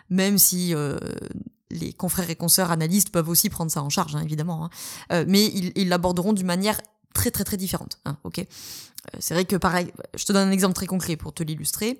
même 0.10 0.38
si 0.38 0.74
euh, 0.74 0.98
les 1.72 1.94
confrères 1.94 2.29
et 2.29 2.36
consoeurs 2.36 2.72
analystes 2.72 3.10
peuvent 3.10 3.29
aussi 3.29 3.50
prendre 3.50 3.72
ça 3.72 3.82
en 3.82 3.89
charge, 3.89 4.15
hein, 4.15 4.22
évidemment, 4.24 4.65
hein. 4.65 4.70
euh, 5.12 5.25
mais 5.27 5.46
ils 5.46 5.89
l'aborderont 5.89 6.34
d'une 6.34 6.46
manière 6.46 6.79
très 7.15 7.31
très 7.31 7.43
très 7.43 7.57
différente. 7.57 7.98
Hein, 8.05 8.17
ok, 8.24 8.39
euh, 8.39 9.17
c'est 9.19 9.34
vrai 9.34 9.45
que 9.45 9.55
pareil, 9.55 9.91
je 10.15 10.25
te 10.25 10.34
donne 10.34 10.48
un 10.48 10.51
exemple 10.51 10.75
très 10.75 10.86
concret 10.86 11.15
pour 11.15 11.34
te 11.34 11.41
l'illustrer. 11.41 12.00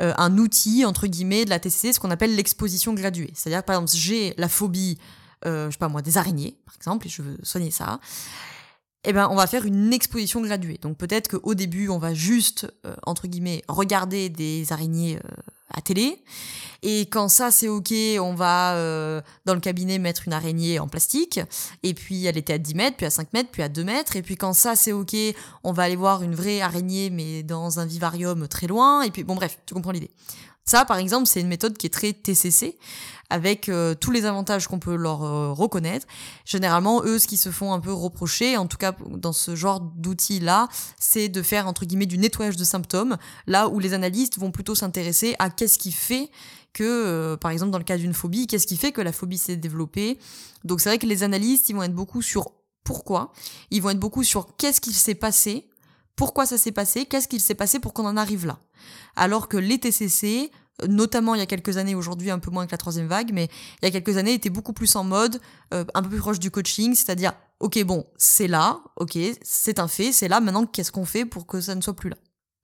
un 0.00 0.38
outil 0.38 0.84
entre 0.84 1.06
guillemets 1.06 1.44
de 1.44 1.50
la 1.50 1.60
TCC, 1.60 1.92
ce 1.92 2.00
qu'on 2.00 2.10
appelle 2.10 2.34
l'exposition 2.34 2.94
graduée. 2.94 3.30
C'est-à-dire 3.34 3.62
par 3.62 3.76
exemple, 3.76 3.92
j'ai 3.94 4.34
la 4.38 4.48
phobie, 4.48 4.98
je 5.44 5.68
sais 5.70 5.78
pas 5.78 5.88
moi, 5.88 6.02
des 6.02 6.18
araignées, 6.18 6.56
par 6.66 6.74
exemple, 6.74 7.06
et 7.06 7.10
je 7.10 7.22
veux 7.22 7.38
soigner 7.42 7.70
ça. 7.70 8.00
Eh 9.04 9.12
ben, 9.12 9.28
on 9.30 9.34
va 9.36 9.46
faire 9.46 9.66
une 9.66 9.92
exposition 9.92 10.40
graduée. 10.40 10.78
Donc 10.80 10.96
peut-être 10.96 11.36
qu'au 11.36 11.54
début, 11.54 11.88
on 11.88 11.98
va 11.98 12.14
juste, 12.14 12.66
entre 13.06 13.26
guillemets, 13.26 13.62
regarder 13.68 14.30
des 14.30 14.72
araignées 14.72 15.18
à 15.74 15.80
télé. 15.82 16.22
Et 16.82 17.06
quand 17.06 17.28
ça 17.28 17.50
c'est 17.50 17.68
ok, 17.68 17.92
on 18.20 18.34
va 18.34 18.74
euh, 18.74 19.20
dans 19.46 19.54
le 19.54 19.60
cabinet 19.60 19.98
mettre 19.98 20.26
une 20.26 20.32
araignée 20.32 20.78
en 20.78 20.86
plastique. 20.86 21.40
Et 21.82 21.94
puis 21.94 22.26
elle 22.26 22.36
était 22.36 22.52
à 22.52 22.58
10 22.58 22.74
mètres, 22.74 22.96
puis 22.96 23.06
à 23.06 23.10
5 23.10 23.32
mètres, 23.32 23.48
puis 23.50 23.62
à 23.62 23.68
2 23.68 23.84
mètres. 23.84 24.16
Et 24.16 24.22
puis 24.22 24.36
quand 24.36 24.52
ça 24.52 24.76
c'est 24.76 24.92
ok, 24.92 25.16
on 25.64 25.72
va 25.72 25.84
aller 25.84 25.96
voir 25.96 26.22
une 26.22 26.34
vraie 26.34 26.60
araignée 26.60 27.10
mais 27.10 27.42
dans 27.42 27.80
un 27.80 27.86
vivarium 27.86 28.46
très 28.48 28.66
loin. 28.66 29.02
Et 29.02 29.10
puis 29.10 29.24
bon 29.24 29.34
bref, 29.34 29.58
tu 29.66 29.74
comprends 29.74 29.92
l'idée. 29.92 30.10
Ça, 30.64 30.84
par 30.84 30.96
exemple, 30.96 31.26
c'est 31.26 31.40
une 31.40 31.48
méthode 31.48 31.76
qui 31.76 31.86
est 31.86 31.90
très 31.90 32.12
TCC, 32.12 32.78
avec 33.30 33.68
euh, 33.68 33.94
tous 33.94 34.10
les 34.10 34.24
avantages 34.24 34.66
qu'on 34.66 34.78
peut 34.78 34.96
leur 34.96 35.22
euh, 35.22 35.52
reconnaître. 35.52 36.06
Généralement, 36.44 37.02
eux, 37.04 37.18
ce 37.18 37.26
qui 37.26 37.36
se 37.36 37.50
font 37.50 37.72
un 37.72 37.80
peu 37.80 37.92
reprocher, 37.92 38.56
en 38.56 38.66
tout 38.66 38.76
cas 38.76 38.94
dans 39.10 39.32
ce 39.32 39.56
genre 39.56 39.80
d'outils-là, 39.80 40.68
c'est 40.98 41.28
de 41.28 41.42
faire, 41.42 41.66
entre 41.66 41.84
guillemets, 41.84 42.06
du 42.06 42.18
nettoyage 42.18 42.56
de 42.56 42.64
symptômes, 42.64 43.16
là 43.46 43.68
où 43.68 43.78
les 43.78 43.92
analystes 43.92 44.38
vont 44.38 44.50
plutôt 44.50 44.74
s'intéresser 44.74 45.34
à 45.38 45.50
qu'est-ce 45.50 45.78
qui 45.78 45.92
fait 45.92 46.30
que, 46.72 46.82
euh, 46.84 47.36
par 47.36 47.50
exemple, 47.50 47.70
dans 47.70 47.78
le 47.78 47.84
cas 47.84 47.98
d'une 47.98 48.14
phobie, 48.14 48.46
qu'est-ce 48.46 48.66
qui 48.66 48.76
fait 48.76 48.92
que 48.92 49.00
la 49.00 49.12
phobie 49.12 49.38
s'est 49.38 49.56
développée. 49.56 50.18
Donc 50.64 50.80
c'est 50.80 50.88
vrai 50.88 50.98
que 50.98 51.06
les 51.06 51.22
analystes, 51.22 51.68
ils 51.68 51.76
vont 51.76 51.82
être 51.82 51.94
beaucoup 51.94 52.22
sur 52.22 52.50
pourquoi, 52.84 53.32
ils 53.70 53.80
vont 53.80 53.90
être 53.90 54.00
beaucoup 54.00 54.24
sur 54.24 54.56
qu'est-ce 54.56 54.80
qui 54.80 54.92
s'est 54.92 55.14
passé, 55.14 55.66
pourquoi 56.16 56.46
ça 56.46 56.58
s'est 56.58 56.72
passé, 56.72 57.06
qu'est-ce 57.06 57.28
qu'il 57.28 57.40
s'est 57.40 57.54
passé 57.54 57.80
pour 57.80 57.92
qu'on 57.92 58.06
en 58.06 58.16
arrive 58.16 58.46
là. 58.46 58.58
Alors 59.16 59.48
que 59.48 59.56
les 59.56 59.78
TCC, 59.78 60.50
notamment 60.88 61.34
il 61.34 61.38
y 61.38 61.42
a 61.42 61.46
quelques 61.46 61.76
années, 61.76 61.94
aujourd'hui 61.94 62.30
un 62.30 62.38
peu 62.38 62.50
moins 62.50 62.66
que 62.66 62.72
la 62.72 62.78
troisième 62.78 63.06
vague, 63.06 63.32
mais 63.32 63.48
il 63.82 63.86
y 63.86 63.88
a 63.88 63.90
quelques 63.90 64.16
années 64.16 64.34
étaient 64.34 64.50
beaucoup 64.50 64.72
plus 64.72 64.94
en 64.96 65.04
mode 65.04 65.40
euh, 65.72 65.84
un 65.94 66.02
peu 66.02 66.08
plus 66.08 66.18
proche 66.18 66.38
du 66.38 66.50
coaching, 66.50 66.94
c'est-à-dire 66.94 67.32
ok 67.60 67.82
bon 67.84 68.06
c'est 68.16 68.48
là, 68.48 68.80
ok 68.96 69.18
c'est 69.42 69.78
un 69.78 69.88
fait, 69.88 70.12
c'est 70.12 70.28
là, 70.28 70.40
maintenant 70.40 70.66
qu'est-ce 70.66 70.92
qu'on 70.92 71.04
fait 71.04 71.24
pour 71.24 71.46
que 71.46 71.60
ça 71.60 71.74
ne 71.74 71.80
soit 71.80 71.96
plus 71.96 72.10
là? 72.10 72.16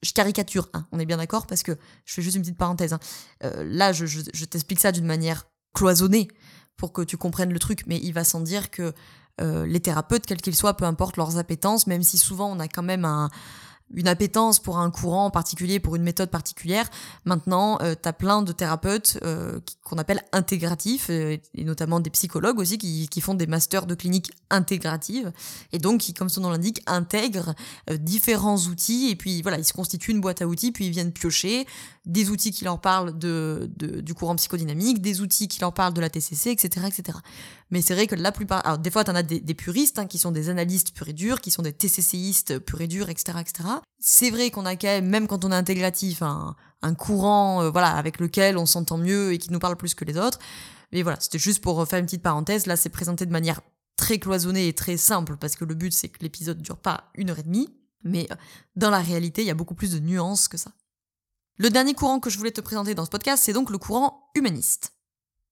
Je 0.02 0.12
caricature, 0.12 0.68
hein, 0.72 0.86
on 0.92 0.98
est 0.98 1.04
bien 1.04 1.18
d'accord, 1.18 1.46
parce 1.46 1.62
que 1.62 1.76
je 2.06 2.14
fais 2.14 2.22
juste 2.22 2.36
une 2.36 2.42
petite 2.42 2.56
parenthèse. 2.56 2.94
Hein. 2.94 3.00
Euh, 3.44 3.64
là, 3.66 3.92
je, 3.92 4.06
je 4.06 4.44
t'explique 4.46 4.80
ça 4.80 4.92
d'une 4.92 5.04
manière 5.04 5.46
cloisonnée 5.74 6.28
pour 6.78 6.94
que 6.94 7.02
tu 7.02 7.18
comprennes 7.18 7.52
le 7.52 7.58
truc, 7.58 7.82
mais 7.86 7.98
il 8.02 8.12
va 8.12 8.24
sans 8.24 8.40
dire 8.40 8.70
que 8.70 8.94
euh, 9.40 9.66
les 9.66 9.80
thérapeutes, 9.80 10.26
quels 10.26 10.40
qu'ils 10.40 10.56
soient, 10.56 10.74
peu 10.74 10.84
importe 10.84 11.16
leurs 11.16 11.38
appétences, 11.38 11.86
même 11.86 12.02
si 12.02 12.18
souvent 12.18 12.50
on 12.50 12.60
a 12.60 12.68
quand 12.68 12.82
même 12.82 13.04
un, 13.04 13.30
une 13.92 14.08
appétence 14.08 14.58
pour 14.60 14.78
un 14.78 14.90
courant 14.90 15.26
en 15.26 15.30
particulier, 15.30 15.80
pour 15.80 15.96
une 15.96 16.02
méthode 16.02 16.30
particulière. 16.30 16.88
Maintenant, 17.24 17.78
euh, 17.82 17.94
tu 18.00 18.08
as 18.08 18.12
plein 18.12 18.42
de 18.42 18.52
thérapeutes 18.52 19.18
euh, 19.22 19.60
qu'on 19.84 19.98
appelle 19.98 20.22
intégratifs, 20.32 21.08
euh, 21.10 21.36
et 21.54 21.64
notamment 21.64 22.00
des 22.00 22.10
psychologues 22.10 22.58
aussi, 22.58 22.78
qui, 22.78 23.20
font 23.20 23.34
des 23.34 23.46
masters 23.46 23.86
de 23.86 23.94
clinique 23.94 24.32
intégrative, 24.48 25.32
et 25.72 25.78
donc 25.78 26.00
qui, 26.00 26.14
comme 26.14 26.30
son 26.30 26.40
nom 26.40 26.50
l'indique, 26.50 26.80
intègrent 26.86 27.54
différents 27.90 28.56
outils, 28.56 29.10
et 29.10 29.16
puis 29.16 29.42
voilà, 29.42 29.58
ils 29.58 29.64
se 29.64 29.74
constituent 29.74 30.12
une 30.12 30.22
boîte 30.22 30.40
à 30.40 30.46
outils, 30.46 30.72
puis 30.72 30.86
ils 30.86 30.90
viennent 30.90 31.12
piocher 31.12 31.66
des 32.06 32.30
outils 32.30 32.50
qui 32.50 32.64
leur 32.64 32.80
parlent 32.80 33.18
de 33.18 33.70
du 33.76 34.14
courant 34.14 34.34
psychodynamique, 34.36 35.02
des 35.02 35.20
outils 35.20 35.48
qui 35.48 35.60
leur 35.60 35.74
parlent 35.74 35.92
de 35.92 36.00
la 36.00 36.08
TCC, 36.08 36.50
etc. 36.50 36.86
etc. 36.88 37.18
Mais 37.70 37.82
c'est 37.82 37.94
vrai 37.94 38.06
que 38.06 38.14
la 38.14 38.32
plupart... 38.32 38.64
Alors 38.66 38.78
des 38.78 38.90
fois, 38.90 39.04
tu 39.04 39.10
en 39.10 39.14
as 39.14 39.22
des, 39.22 39.54
puristes, 39.54 39.98
hein, 39.98 40.06
qui 40.06 40.18
sont 40.18 40.32
des 40.32 40.48
analystes 40.48 40.92
purs 40.92 41.08
et 41.08 41.12
durs, 41.12 41.40
qui 41.40 41.50
sont 41.50 41.62
des 41.62 41.72
TCCistes 41.72 42.58
purs 42.58 42.80
et 42.80 42.88
durs, 42.88 43.08
etc. 43.08 43.38
etc. 43.40 43.68
C'est 43.98 44.30
vrai 44.30 44.50
qu'on 44.50 44.66
a 44.66 44.76
quand 44.76 44.88
même, 44.88 45.08
même 45.08 45.26
quand 45.28 45.44
on 45.44 45.52
est 45.52 45.56
intégratif, 45.56 46.22
un, 46.22 46.56
un 46.82 46.94
courant 46.94 47.62
euh, 47.62 47.70
voilà 47.70 47.94
avec 47.96 48.18
lequel 48.18 48.58
on 48.58 48.66
s'entend 48.66 48.98
mieux 48.98 49.32
et 49.32 49.38
qui 49.38 49.52
nous 49.52 49.58
parle 49.58 49.76
plus 49.76 49.94
que 49.94 50.04
les 50.04 50.16
autres. 50.16 50.38
Mais 50.92 51.02
voilà, 51.02 51.18
c'était 51.20 51.38
juste 51.38 51.62
pour 51.62 51.86
faire 51.86 52.00
une 52.00 52.06
petite 52.06 52.22
parenthèse. 52.22 52.66
Là, 52.66 52.76
c'est 52.76 52.88
présenté 52.88 53.24
de 53.26 53.32
manière 53.32 53.60
très 53.96 54.18
cloisonnée 54.18 54.66
et 54.66 54.72
très 54.72 54.96
simple 54.96 55.36
parce 55.36 55.56
que 55.56 55.64
le 55.64 55.74
but 55.74 55.92
c'est 55.92 56.08
que 56.08 56.18
l'épisode 56.22 56.60
dure 56.62 56.78
pas 56.78 57.10
une 57.14 57.30
heure 57.30 57.38
et 57.38 57.44
demie. 57.44 57.68
Mais 58.02 58.26
euh, 58.30 58.34
dans 58.76 58.90
la 58.90 59.00
réalité, 59.00 59.42
il 59.42 59.46
y 59.46 59.50
a 59.50 59.54
beaucoup 59.54 59.74
plus 59.74 59.92
de 59.92 59.98
nuances 59.98 60.48
que 60.48 60.56
ça. 60.56 60.72
Le 61.56 61.68
dernier 61.68 61.94
courant 61.94 62.20
que 62.20 62.30
je 62.30 62.38
voulais 62.38 62.50
te 62.50 62.62
présenter 62.62 62.94
dans 62.94 63.04
ce 63.04 63.10
podcast, 63.10 63.42
c'est 63.44 63.52
donc 63.52 63.70
le 63.70 63.76
courant 63.78 64.30
humaniste. 64.34 64.94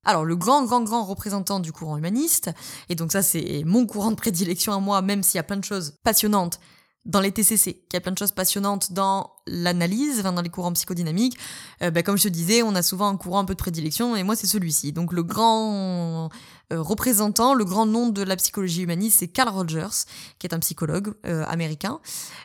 Alors 0.04 0.24
le 0.24 0.36
grand, 0.36 0.64
grand, 0.64 0.82
grand 0.82 1.04
représentant 1.04 1.60
du 1.60 1.72
courant 1.72 1.96
humaniste, 1.96 2.50
et 2.88 2.94
donc 2.94 3.12
ça 3.12 3.22
c'est 3.22 3.62
mon 3.64 3.86
courant 3.86 4.10
de 4.10 4.16
prédilection 4.16 4.72
à 4.72 4.80
moi, 4.80 5.02
même 5.02 5.22
s'il 5.22 5.36
y 5.36 5.40
a 5.40 5.44
plein 5.44 5.56
de 5.56 5.64
choses 5.64 5.94
passionnantes 6.02 6.60
dans 7.04 7.20
les 7.20 7.32
TCC, 7.32 7.72
qu'il 7.72 7.94
y 7.94 7.96
a 7.96 8.00
plein 8.00 8.12
de 8.12 8.18
choses 8.18 8.32
passionnantes 8.32 8.92
dans 8.92 9.30
l'analyse, 9.46 10.22
dans 10.22 10.42
les 10.42 10.50
courants 10.50 10.72
psychodynamiques, 10.74 11.38
euh, 11.82 11.90
ben, 11.90 12.02
comme 12.02 12.18
je 12.18 12.24
te 12.24 12.28
disais, 12.28 12.62
on 12.62 12.74
a 12.74 12.82
souvent 12.82 13.08
un 13.08 13.16
courant 13.16 13.38
un 13.38 13.44
peu 13.46 13.54
de 13.54 13.58
prédilection, 13.58 14.14
et 14.14 14.22
moi 14.22 14.36
c'est 14.36 14.46
celui-ci. 14.46 14.92
Donc 14.92 15.12
le 15.14 15.22
grand 15.22 16.28
euh, 16.70 16.82
représentant, 16.82 17.54
le 17.54 17.64
grand 17.64 17.86
nom 17.86 18.10
de 18.10 18.22
la 18.22 18.36
psychologie 18.36 18.82
humaniste, 18.82 19.20
c'est 19.20 19.28
Carl 19.28 19.48
Rogers, 19.48 20.04
qui 20.38 20.46
est 20.46 20.54
un 20.54 20.58
psychologue 20.58 21.14
euh, 21.24 21.46
américain, 21.46 22.00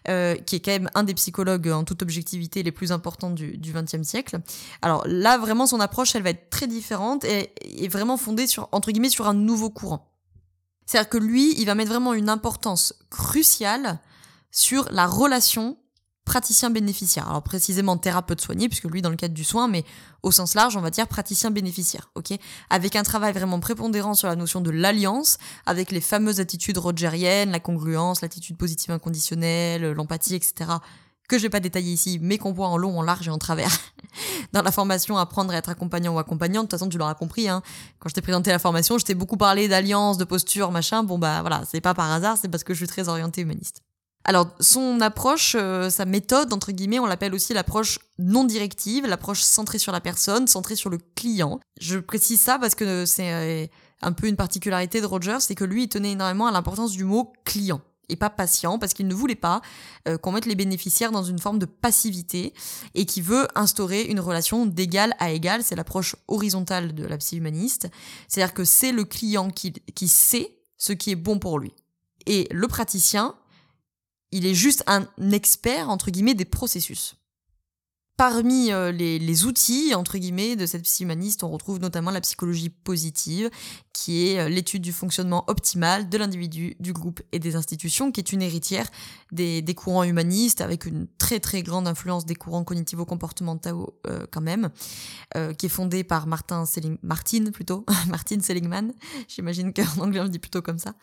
qui 0.05 0.55
est 0.55 0.59
quand 0.63 0.71
même 0.71 0.89
un 0.95 1.03
des 1.03 1.13
psychologues 1.13 1.67
en 1.67 1.83
toute 1.83 2.01
objectivité 2.01 2.63
les 2.63 2.71
plus 2.71 2.91
importants 2.93 3.31
du 3.31 3.57
XXe 3.59 4.03
siècle. 4.03 4.39
Alors 4.81 5.03
là, 5.07 5.37
vraiment, 5.37 5.65
son 5.65 5.79
approche, 5.81 6.15
elle 6.15 6.23
va 6.23 6.29
être 6.29 6.49
très 6.49 6.67
différente 6.67 7.25
et, 7.25 7.51
et 7.61 7.87
vraiment 7.89 8.17
fondée 8.17 8.47
sur, 8.47 8.69
entre 8.71 8.91
guillemets, 8.91 9.09
sur 9.09 9.27
un 9.27 9.33
nouveau 9.33 9.69
courant. 9.69 10.09
C'est-à-dire 10.85 11.09
que 11.09 11.17
lui, 11.17 11.53
il 11.57 11.65
va 11.65 11.75
mettre 11.75 11.91
vraiment 11.91 12.13
une 12.13 12.29
importance 12.29 12.93
cruciale 13.09 13.99
sur 14.53 14.87
la 14.91 15.07
relation 15.07 15.77
praticien-bénéficiaire. 16.25 17.27
Alors 17.27 17.43
précisément 17.43 17.97
thérapeute 17.97 18.39
soigné, 18.39 18.69
puisque 18.69 18.85
lui 18.85 19.01
dans 19.01 19.09
le 19.09 19.17
cadre 19.17 19.33
du 19.33 19.43
soin, 19.43 19.67
mais 19.67 19.83
au 20.21 20.31
sens 20.31 20.55
large, 20.55 20.77
on 20.77 20.81
va 20.81 20.89
dire 20.89 21.07
praticien-bénéficiaire, 21.07 22.11
ok? 22.15 22.33
Avec 22.69 22.95
un 22.95 23.03
travail 23.03 23.33
vraiment 23.33 23.59
prépondérant 23.59 24.13
sur 24.13 24.29
la 24.29 24.37
notion 24.37 24.61
de 24.61 24.71
l'alliance, 24.71 25.37
avec 25.65 25.91
les 25.91 25.99
fameuses 25.99 26.39
attitudes 26.39 26.77
rogeriennes, 26.77 27.51
la 27.51 27.59
congruence, 27.59 28.21
l'attitude 28.21 28.55
positive 28.55 28.91
inconditionnelle, 28.91 29.91
l'empathie, 29.91 30.35
etc., 30.35 30.71
que 31.27 31.37
je 31.37 31.43
vais 31.43 31.49
pas 31.49 31.61
détailler 31.61 31.91
ici, 31.91 32.19
mais 32.21 32.37
qu'on 32.37 32.51
voit 32.51 32.67
en 32.67 32.77
long, 32.77 32.99
en 32.99 33.01
large 33.01 33.27
et 33.27 33.31
en 33.31 33.37
travers 33.37 33.71
dans 34.53 34.61
la 34.61 34.71
formation 34.71 35.17
apprendre 35.17 35.53
à 35.53 35.57
être 35.57 35.69
accompagnant 35.69 36.13
ou 36.13 36.19
accompagnante. 36.19 36.65
De 36.65 36.69
toute 36.69 36.79
façon, 36.79 36.89
tu 36.89 36.97
l'auras 36.97 37.15
compris, 37.15 37.47
hein. 37.47 37.61
Quand 37.99 38.09
je 38.09 38.13
t'ai 38.13 38.21
présenté 38.21 38.51
la 38.51 38.59
formation, 38.59 38.97
je 38.97 39.05
t'ai 39.05 39.15
beaucoup 39.15 39.37
parlé 39.37 39.67
d'alliance, 39.67 40.17
de 40.17 40.25
posture, 40.25 40.71
machin. 40.71 41.03
Bon, 41.03 41.17
bah 41.17 41.41
voilà, 41.41 41.63
c'est 41.69 41.81
pas 41.81 41.93
par 41.93 42.11
hasard, 42.11 42.37
c'est 42.37 42.49
parce 42.49 42.63
que 42.63 42.73
je 42.73 42.79
suis 42.79 42.87
très 42.87 43.07
orientée 43.07 43.41
humaniste. 43.41 43.81
Alors, 44.25 44.49
son 44.59 45.01
approche, 45.01 45.55
euh, 45.59 45.89
sa 45.89 46.05
méthode, 46.05 46.53
entre 46.53 46.71
guillemets, 46.71 46.99
on 46.99 47.05
l'appelle 47.05 47.33
aussi 47.33 47.53
l'approche 47.53 47.99
non 48.19 48.45
directive, 48.45 49.05
l'approche 49.05 49.41
centrée 49.41 49.79
sur 49.79 49.91
la 49.91 49.99
personne, 49.99 50.47
centrée 50.47 50.77
sur 50.77 50.89
le 50.89 50.97
client. 51.15 51.59
Je 51.79 51.99
précise 51.99 52.39
ça 52.39 52.57
parce 52.57 52.73
que 52.73 53.05
c'est 53.05 53.33
euh, 53.33 53.67
un 54.01 54.13
peu 54.13 54.27
une 54.27 54.37
particularité 54.37 55.01
de 55.01 55.05
Roger, 55.05 55.37
c'est 55.39 55.55
que 55.55 55.65
lui, 55.65 55.83
il 55.83 55.89
tenait 55.89 56.13
énormément 56.13 56.47
à 56.47 56.51
l'importance 56.51 56.91
du 56.91 57.03
mot 57.03 57.33
client 57.43 57.81
et 58.09 58.15
pas 58.15 58.29
patient 58.29 58.79
parce 58.79 58.93
qu'il 58.93 59.07
ne 59.07 59.13
voulait 59.13 59.35
pas 59.35 59.61
euh, 60.07 60.17
qu'on 60.17 60.33
mette 60.33 60.45
les 60.45 60.55
bénéficiaires 60.55 61.11
dans 61.11 61.23
une 61.23 61.39
forme 61.39 61.59
de 61.59 61.65
passivité 61.65 62.53
et 62.95 63.05
qui 63.05 63.21
veut 63.21 63.47
instaurer 63.55 64.03
une 64.03 64.19
relation 64.21 64.65
d'égal 64.65 65.15
à 65.19 65.31
égal. 65.31 65.63
C'est 65.63 65.75
l'approche 65.75 66.15
horizontale 66.29 66.95
de 66.95 67.05
la 67.05 67.17
psy 67.17 67.37
humaniste. 67.37 67.89
C'est-à-dire 68.29 68.53
que 68.53 68.63
c'est 68.63 68.93
le 68.93 69.03
client 69.03 69.49
qui 69.49 70.07
sait 70.07 70.57
ce 70.77 70.93
qui 70.93 71.11
est 71.11 71.15
bon 71.15 71.39
pour 71.39 71.59
lui. 71.59 71.73
Et 72.25 72.47
le 72.51 72.67
praticien 72.67 73.35
il 74.33 74.47
est 74.47 74.55
juste 74.55 74.83
un 74.87 75.07
expert, 75.31 75.89
entre 75.89 76.09
guillemets, 76.09 76.33
des 76.33 76.43
processus. 76.43 77.15
Parmi 78.15 78.71
euh, 78.71 78.91
les, 78.91 79.45
outils, 79.45 79.95
entre 79.95 80.19
guillemets, 80.19 80.55
de 80.55 80.67
cette 80.67 80.83
psy 80.83 81.01
humaniste, 81.01 81.43
on 81.43 81.49
retrouve 81.49 81.79
notamment 81.79 82.11
la 82.11 82.21
psychologie 82.21 82.69
positive, 82.69 83.49
qui 83.91 84.27
est 84.27 84.39
euh, 84.39 84.49
l'étude 84.49 84.83
du 84.83 84.93
fonctionnement 84.93 85.43
optimal 85.47 86.09
de 86.09 86.17
l'individu, 86.19 86.75
du 86.79 86.93
groupe 86.93 87.21
et 87.31 87.39
des 87.39 87.55
institutions, 87.55 88.11
qui 88.11 88.19
est 88.19 88.31
une 88.31 88.43
héritière 88.43 88.85
des, 89.31 89.63
courants 89.75 90.03
humanistes, 90.03 90.61
avec 90.61 90.85
une 90.85 91.07
très 91.17 91.39
très 91.39 91.63
grande 91.63 91.87
influence 91.87 92.23
des 92.27 92.35
courants 92.35 92.63
cognitivo-comportementaux 92.63 93.95
euh, 94.05 94.27
quand 94.31 94.41
même, 94.41 94.69
qui 95.57 95.65
est 95.65 95.69
fondée 95.69 96.03
par 96.03 96.27
Martin 96.27 96.67
Seling, 96.67 96.99
plutôt, 97.51 97.83
Martin 98.07 98.39
Seligman, 98.39 98.93
j'imagine 99.27 99.73
qu'en 99.73 100.03
anglais 100.03 100.19
on 100.19 100.25
le 100.25 100.29
dit 100.29 100.37
plutôt 100.37 100.61
comme 100.61 100.77
ça, 100.77 100.93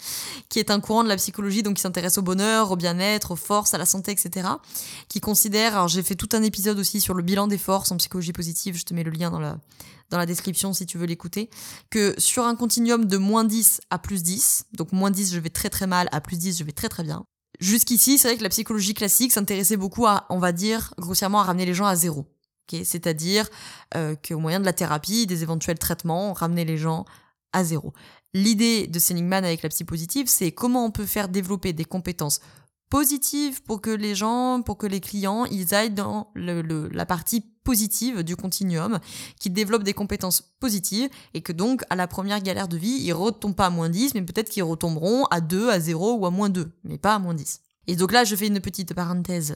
qui 0.49 0.61
est 0.61 0.71
un 0.71 0.79
courant 0.79 1.03
de 1.03 1.09
la 1.09 1.17
psychologie 1.17 1.65
donc 1.65 1.75
qui 1.75 1.83
s'intéresse 1.83 2.17
au 2.19 2.23
bonheur, 2.23 2.71
au 2.71 2.77
bien-être, 2.77 3.33
aux 3.33 3.37
forces, 3.37 3.75
à 3.75 3.79
la 3.79 3.87
santé, 3.87 4.13
etc., 4.13 4.49
qui 5.09 5.21
considère, 5.21 5.75
alors 5.75 5.89
j'ai 5.89 6.05
fait 6.05 6.15
tout 6.15 6.29
un 6.33 6.45
épisode 6.45 6.79
aussi 6.79 7.00
sur 7.01 7.15
le 7.15 7.23
bilan 7.23 7.47
des 7.47 7.59
forces 7.59 7.91
en 7.93 7.97
psychologie 7.97 8.33
positive, 8.33 8.77
je 8.77 8.85
te 8.85 8.95
mets 8.95 9.03
le 9.03 9.11
lien 9.11 9.31
dans 9.31 9.41
la, 9.41 9.59
dans 10.11 10.19
la 10.19 10.27
description 10.27 10.73
si 10.73 10.87
tu 10.87 10.99
veux 10.99 11.07
l'écouter, 11.07 11.51
que 11.91 12.15
sur 12.19 12.45
un 12.45 12.57
continuum 12.57 13.07
de 13.07 13.17
moins 13.17 13.45
10 13.45 13.81
à 13.91 13.99
plus 13.99 14.23
10, 14.23 14.67
donc 14.73 14.93
moins 14.93 15.11
10 15.11 15.35
je 15.35 15.41
vais 15.41 15.51
très 15.51 15.71
très 15.71 15.87
mal, 15.87 16.09
à 16.13 16.21
plus 16.21 16.39
10 16.39 16.59
je 16.59 16.65
vais 16.65 16.73
très 16.73 16.89
très 16.89 17.03
bien, 17.03 17.25
jusqu'ici 17.61 18.19
c'est 18.19 18.29
vrai 18.29 18.37
que 18.37 18.43
la 18.43 18.49
psychologie 18.51 18.95
classique 18.95 19.33
s'intéressait 19.33 19.77
beaucoup 19.77 20.07
à, 20.07 20.27
on 20.31 20.39
va 20.39 20.53
dire, 20.53 20.95
grossièrement 20.99 21.41
à 21.41 21.45
ramener 21.45 21.67
les 21.67 21.75
gens 21.75 21.87
à 21.87 21.97
zéro. 21.97 22.27
C'est-à-dire 22.85 23.49
euh, 23.97 24.15
qu'au 24.17 24.39
moyen 24.39 24.61
de 24.61 24.65
la 24.65 24.73
thérapie, 24.73 25.27
des 25.27 25.43
éventuels 25.43 25.79
traitements, 25.79 26.33
ramener 26.33 26.65
les 26.65 26.79
gens 26.79 27.05
à 27.53 27.65
zéro. 27.65 27.93
L'idée 28.33 28.87
de 28.87 28.99
Seligman 28.99 29.45
avec 29.45 29.63
la 29.63 29.69
psy 29.69 29.85
positive, 29.85 30.29
c'est 30.29 30.53
comment 30.53 30.85
on 30.85 30.91
peut 30.91 31.07
faire 31.07 31.29
développer 31.29 31.73
des 31.73 31.85
compétences 31.85 32.41
positive 32.91 33.63
pour 33.63 33.81
que 33.81 33.91
les 33.91 34.15
gens, 34.15 34.63
pour 34.63 34.77
que 34.77 34.87
les 34.87 35.01
clients, 35.01 35.47
ils 35.47 35.75
aillent 35.75 35.93
dans 35.95 36.31
la 36.35 37.07
partie 37.07 37.41
positive 37.63 38.23
du 38.23 38.37
continuum, 38.37 38.99
qu'ils 39.39 39.53
développent 39.53 39.85
des 39.85 39.95
compétences 39.95 40.41
positives 40.41 41.09
et 41.35 41.41
que 41.41 41.53
donc 41.53 41.83
à 41.89 41.97
la 41.97 42.07
première 42.09 42.43
galère 42.43 42.69
de 42.69 42.77
vie, 42.77 42.99
ils 43.01 43.13
retombent 43.13 43.55
pas 43.55 43.67
à 43.67 43.71
moins 43.71 43.89
10, 43.89 44.15
mais 44.15 44.23
peut-être 44.23 44.51
qu'ils 44.51 44.65
retomberont 44.65 45.25
à 45.27 45.41
2, 45.41 45.71
à 45.71 45.79
0 45.79 46.15
ou 46.15 46.27
à 46.27 46.31
moins 46.31 46.49
2, 46.49 46.71
mais 46.85 46.99
pas 46.99 47.15
à 47.15 47.19
moins 47.19 47.35
10. 47.35 47.61
Et 47.87 47.97
donc 47.97 48.13
là, 48.13 48.25
je 48.25 48.37
fais 48.37 48.47
une 48.47 48.61
petite 48.61 48.95
parenthèse 48.95 49.55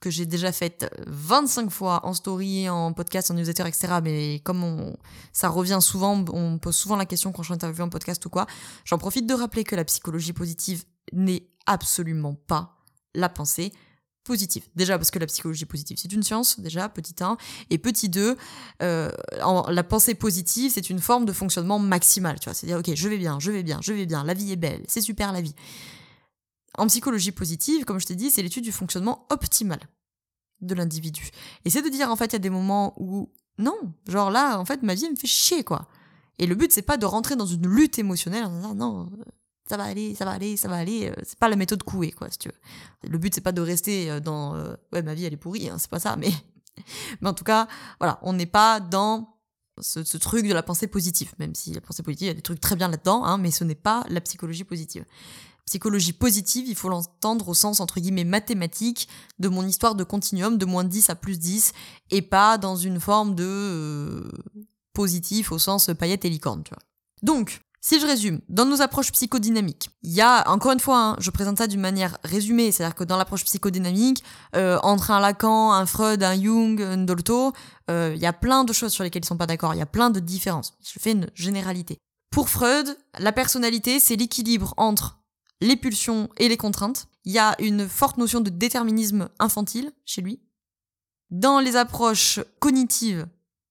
que 0.00 0.10
j'ai 0.10 0.26
déjà 0.26 0.52
faite 0.52 0.90
25 1.06 1.70
fois 1.70 2.04
en 2.06 2.14
story, 2.14 2.68
en 2.68 2.92
podcast, 2.92 3.30
en 3.30 3.34
newsletter, 3.34 3.66
etc. 3.68 3.88
Mais 4.02 4.40
comme 4.44 4.96
ça 5.32 5.48
revient 5.48 5.78
souvent, 5.80 6.24
on 6.32 6.58
pose 6.58 6.74
souvent 6.74 6.96
la 6.96 7.06
question 7.06 7.30
quand 7.30 7.42
je 7.42 7.48
suis 7.48 7.54
interviewée 7.54 7.84
en 7.84 7.88
podcast 7.88 8.24
ou 8.26 8.30
quoi, 8.30 8.46
j'en 8.84 8.98
profite 8.98 9.26
de 9.26 9.34
rappeler 9.34 9.64
que 9.64 9.76
la 9.76 9.84
psychologie 9.84 10.32
positive 10.32 10.84
n'est 11.12 11.46
absolument 11.68 12.34
pas 12.34 12.82
la 13.14 13.28
pensée 13.28 13.72
positive. 14.24 14.68
Déjà 14.76 14.98
parce 14.98 15.10
que 15.10 15.18
la 15.18 15.26
psychologie 15.26 15.64
positive, 15.64 15.96
c'est 15.98 16.12
une 16.12 16.22
science, 16.22 16.60
déjà, 16.60 16.88
petit 16.88 17.14
1. 17.18 17.36
Et 17.70 17.78
petit 17.78 18.08
2, 18.08 18.36
euh, 18.82 19.10
la 19.68 19.84
pensée 19.84 20.14
positive, 20.14 20.70
c'est 20.74 20.90
une 20.90 20.98
forme 20.98 21.24
de 21.24 21.32
fonctionnement 21.32 21.78
maximal. 21.78 22.38
Tu 22.38 22.44
vois, 22.44 22.54
c'est-à-dire, 22.54 22.78
ok, 22.78 22.94
je 22.94 23.08
vais 23.08 23.16
bien, 23.16 23.38
je 23.40 23.50
vais 23.50 23.62
bien, 23.62 23.80
je 23.82 23.92
vais 23.92 24.06
bien, 24.06 24.24
la 24.24 24.34
vie 24.34 24.52
est 24.52 24.56
belle, 24.56 24.84
c'est 24.86 25.00
super 25.00 25.32
la 25.32 25.40
vie. 25.40 25.54
En 26.76 26.86
psychologie 26.86 27.32
positive, 27.32 27.84
comme 27.84 27.98
je 27.98 28.06
t'ai 28.06 28.14
dit, 28.14 28.30
c'est 28.30 28.42
l'étude 28.42 28.64
du 28.64 28.72
fonctionnement 28.72 29.26
optimal 29.30 29.80
de 30.60 30.74
l'individu. 30.74 31.30
Et 31.64 31.70
c'est 31.70 31.82
de 31.82 31.88
dire, 31.88 32.10
en 32.10 32.16
fait, 32.16 32.26
il 32.26 32.32
y 32.34 32.36
a 32.36 32.40
des 32.40 32.50
moments 32.50 32.94
où, 32.98 33.30
non, 33.58 33.76
genre 34.06 34.30
là, 34.30 34.58
en 34.58 34.64
fait, 34.64 34.82
ma 34.82 34.94
vie, 34.94 35.08
me 35.10 35.16
fait 35.16 35.26
chier, 35.26 35.64
quoi. 35.64 35.88
Et 36.38 36.46
le 36.46 36.54
but, 36.54 36.70
c'est 36.70 36.82
pas 36.82 36.98
de 36.98 37.06
rentrer 37.06 37.34
dans 37.34 37.46
une 37.46 37.66
lutte 37.66 37.98
émotionnelle 37.98 38.44
en 38.44 38.54
disant, 38.54 38.74
non, 38.74 39.10
ça 39.68 39.76
va 39.76 39.84
aller, 39.84 40.14
ça 40.14 40.24
va 40.24 40.32
aller, 40.32 40.56
ça 40.56 40.68
va 40.68 40.76
aller. 40.76 41.08
Euh, 41.08 41.22
c'est 41.24 41.38
pas 41.38 41.48
la 41.48 41.56
méthode 41.56 41.82
couée, 41.82 42.12
quoi, 42.12 42.28
si 42.30 42.38
tu 42.38 42.48
veux. 42.48 43.08
Le 43.10 43.18
but, 43.18 43.34
c'est 43.34 43.42
pas 43.42 43.52
de 43.52 43.60
rester 43.60 44.10
euh, 44.10 44.20
dans 44.20 44.54
euh, 44.54 44.74
ouais, 44.92 45.02
ma 45.02 45.14
vie, 45.14 45.24
elle 45.24 45.34
est 45.34 45.38
pourrie, 45.38 45.68
hein, 45.68 45.76
c'est 45.78 45.90
pas 45.90 46.00
ça, 46.00 46.16
mais, 46.16 46.30
mais 47.20 47.28
en 47.28 47.34
tout 47.34 47.44
cas, 47.44 47.68
voilà, 48.00 48.18
on 48.22 48.32
n'est 48.32 48.46
pas 48.46 48.80
dans 48.80 49.36
ce, 49.80 50.16
truc 50.16 50.46
de 50.46 50.54
la 50.54 50.62
pensée 50.62 50.86
positive, 50.86 51.34
même 51.38 51.54
si 51.54 51.72
la 51.72 51.80
pensée 51.80 52.02
positive, 52.02 52.26
il 52.26 52.28
y 52.28 52.32
a 52.32 52.34
des 52.34 52.42
trucs 52.42 52.60
très 52.60 52.76
bien 52.76 52.88
là-dedans, 52.88 53.24
hein, 53.24 53.38
mais 53.38 53.50
ce 53.50 53.64
n'est 53.64 53.74
pas 53.74 54.04
la 54.08 54.20
psychologie 54.20 54.64
positive. 54.64 55.04
Psychologie 55.66 56.14
positive, 56.14 56.66
il 56.66 56.74
faut 56.74 56.88
l'entendre 56.88 57.48
au 57.50 57.54
sens 57.54 57.80
entre 57.80 58.00
guillemets 58.00 58.24
mathématique 58.24 59.06
de 59.38 59.48
mon 59.48 59.66
histoire 59.66 59.94
de 59.94 60.02
continuum 60.02 60.56
de 60.56 60.64
moins 60.64 60.82
10 60.82 61.10
à 61.10 61.14
plus 61.14 61.38
10 61.38 61.74
et 62.10 62.22
pas 62.22 62.56
dans 62.56 62.74
une 62.74 63.00
forme 63.00 63.34
de 63.34 64.26
positif 64.94 65.52
au 65.52 65.58
sens 65.58 65.90
paillette 65.98 66.24
et 66.24 66.30
licorne, 66.30 66.64
tu 66.64 66.70
vois. 66.70 66.82
Donc, 67.22 67.60
si 67.80 68.00
je 68.00 68.06
résume, 68.06 68.40
dans 68.48 68.64
nos 68.64 68.82
approches 68.82 69.12
psychodynamiques, 69.12 69.90
il 70.02 70.12
y 70.12 70.20
a, 70.20 70.48
encore 70.50 70.72
une 70.72 70.80
fois, 70.80 70.98
hein, 70.98 71.16
je 71.20 71.30
présente 71.30 71.58
ça 71.58 71.68
d'une 71.68 71.80
manière 71.80 72.18
résumée, 72.24 72.72
c'est-à-dire 72.72 72.96
que 72.96 73.04
dans 73.04 73.16
l'approche 73.16 73.44
psychodynamique, 73.44 74.24
euh, 74.56 74.78
entre 74.82 75.12
un 75.12 75.20
Lacan, 75.20 75.72
un 75.72 75.86
Freud, 75.86 76.22
un 76.22 76.40
Jung, 76.40 76.82
un 76.82 76.98
Dolto, 76.98 77.52
euh, 77.90 78.12
il 78.16 78.20
y 78.20 78.26
a 78.26 78.32
plein 78.32 78.64
de 78.64 78.72
choses 78.72 78.92
sur 78.92 79.04
lesquelles 79.04 79.22
ils 79.22 79.28
sont 79.28 79.36
pas 79.36 79.46
d'accord, 79.46 79.74
il 79.74 79.78
y 79.78 79.82
a 79.82 79.86
plein 79.86 80.10
de 80.10 80.18
différences. 80.18 80.74
Je 80.82 80.98
fais 80.98 81.12
une 81.12 81.28
généralité. 81.34 81.98
Pour 82.30 82.48
Freud, 82.48 82.96
la 83.18 83.32
personnalité, 83.32 84.00
c'est 84.00 84.16
l'équilibre 84.16 84.74
entre 84.76 85.18
les 85.60 85.76
pulsions 85.76 86.28
et 86.36 86.48
les 86.48 86.56
contraintes. 86.56 87.06
Il 87.24 87.32
y 87.32 87.38
a 87.38 87.54
une 87.60 87.88
forte 87.88 88.18
notion 88.18 88.40
de 88.40 88.50
déterminisme 88.50 89.28
infantile 89.38 89.92
chez 90.04 90.20
lui. 90.20 90.40
Dans 91.30 91.60
les 91.60 91.76
approches 91.76 92.40
cognitives, 92.58 93.26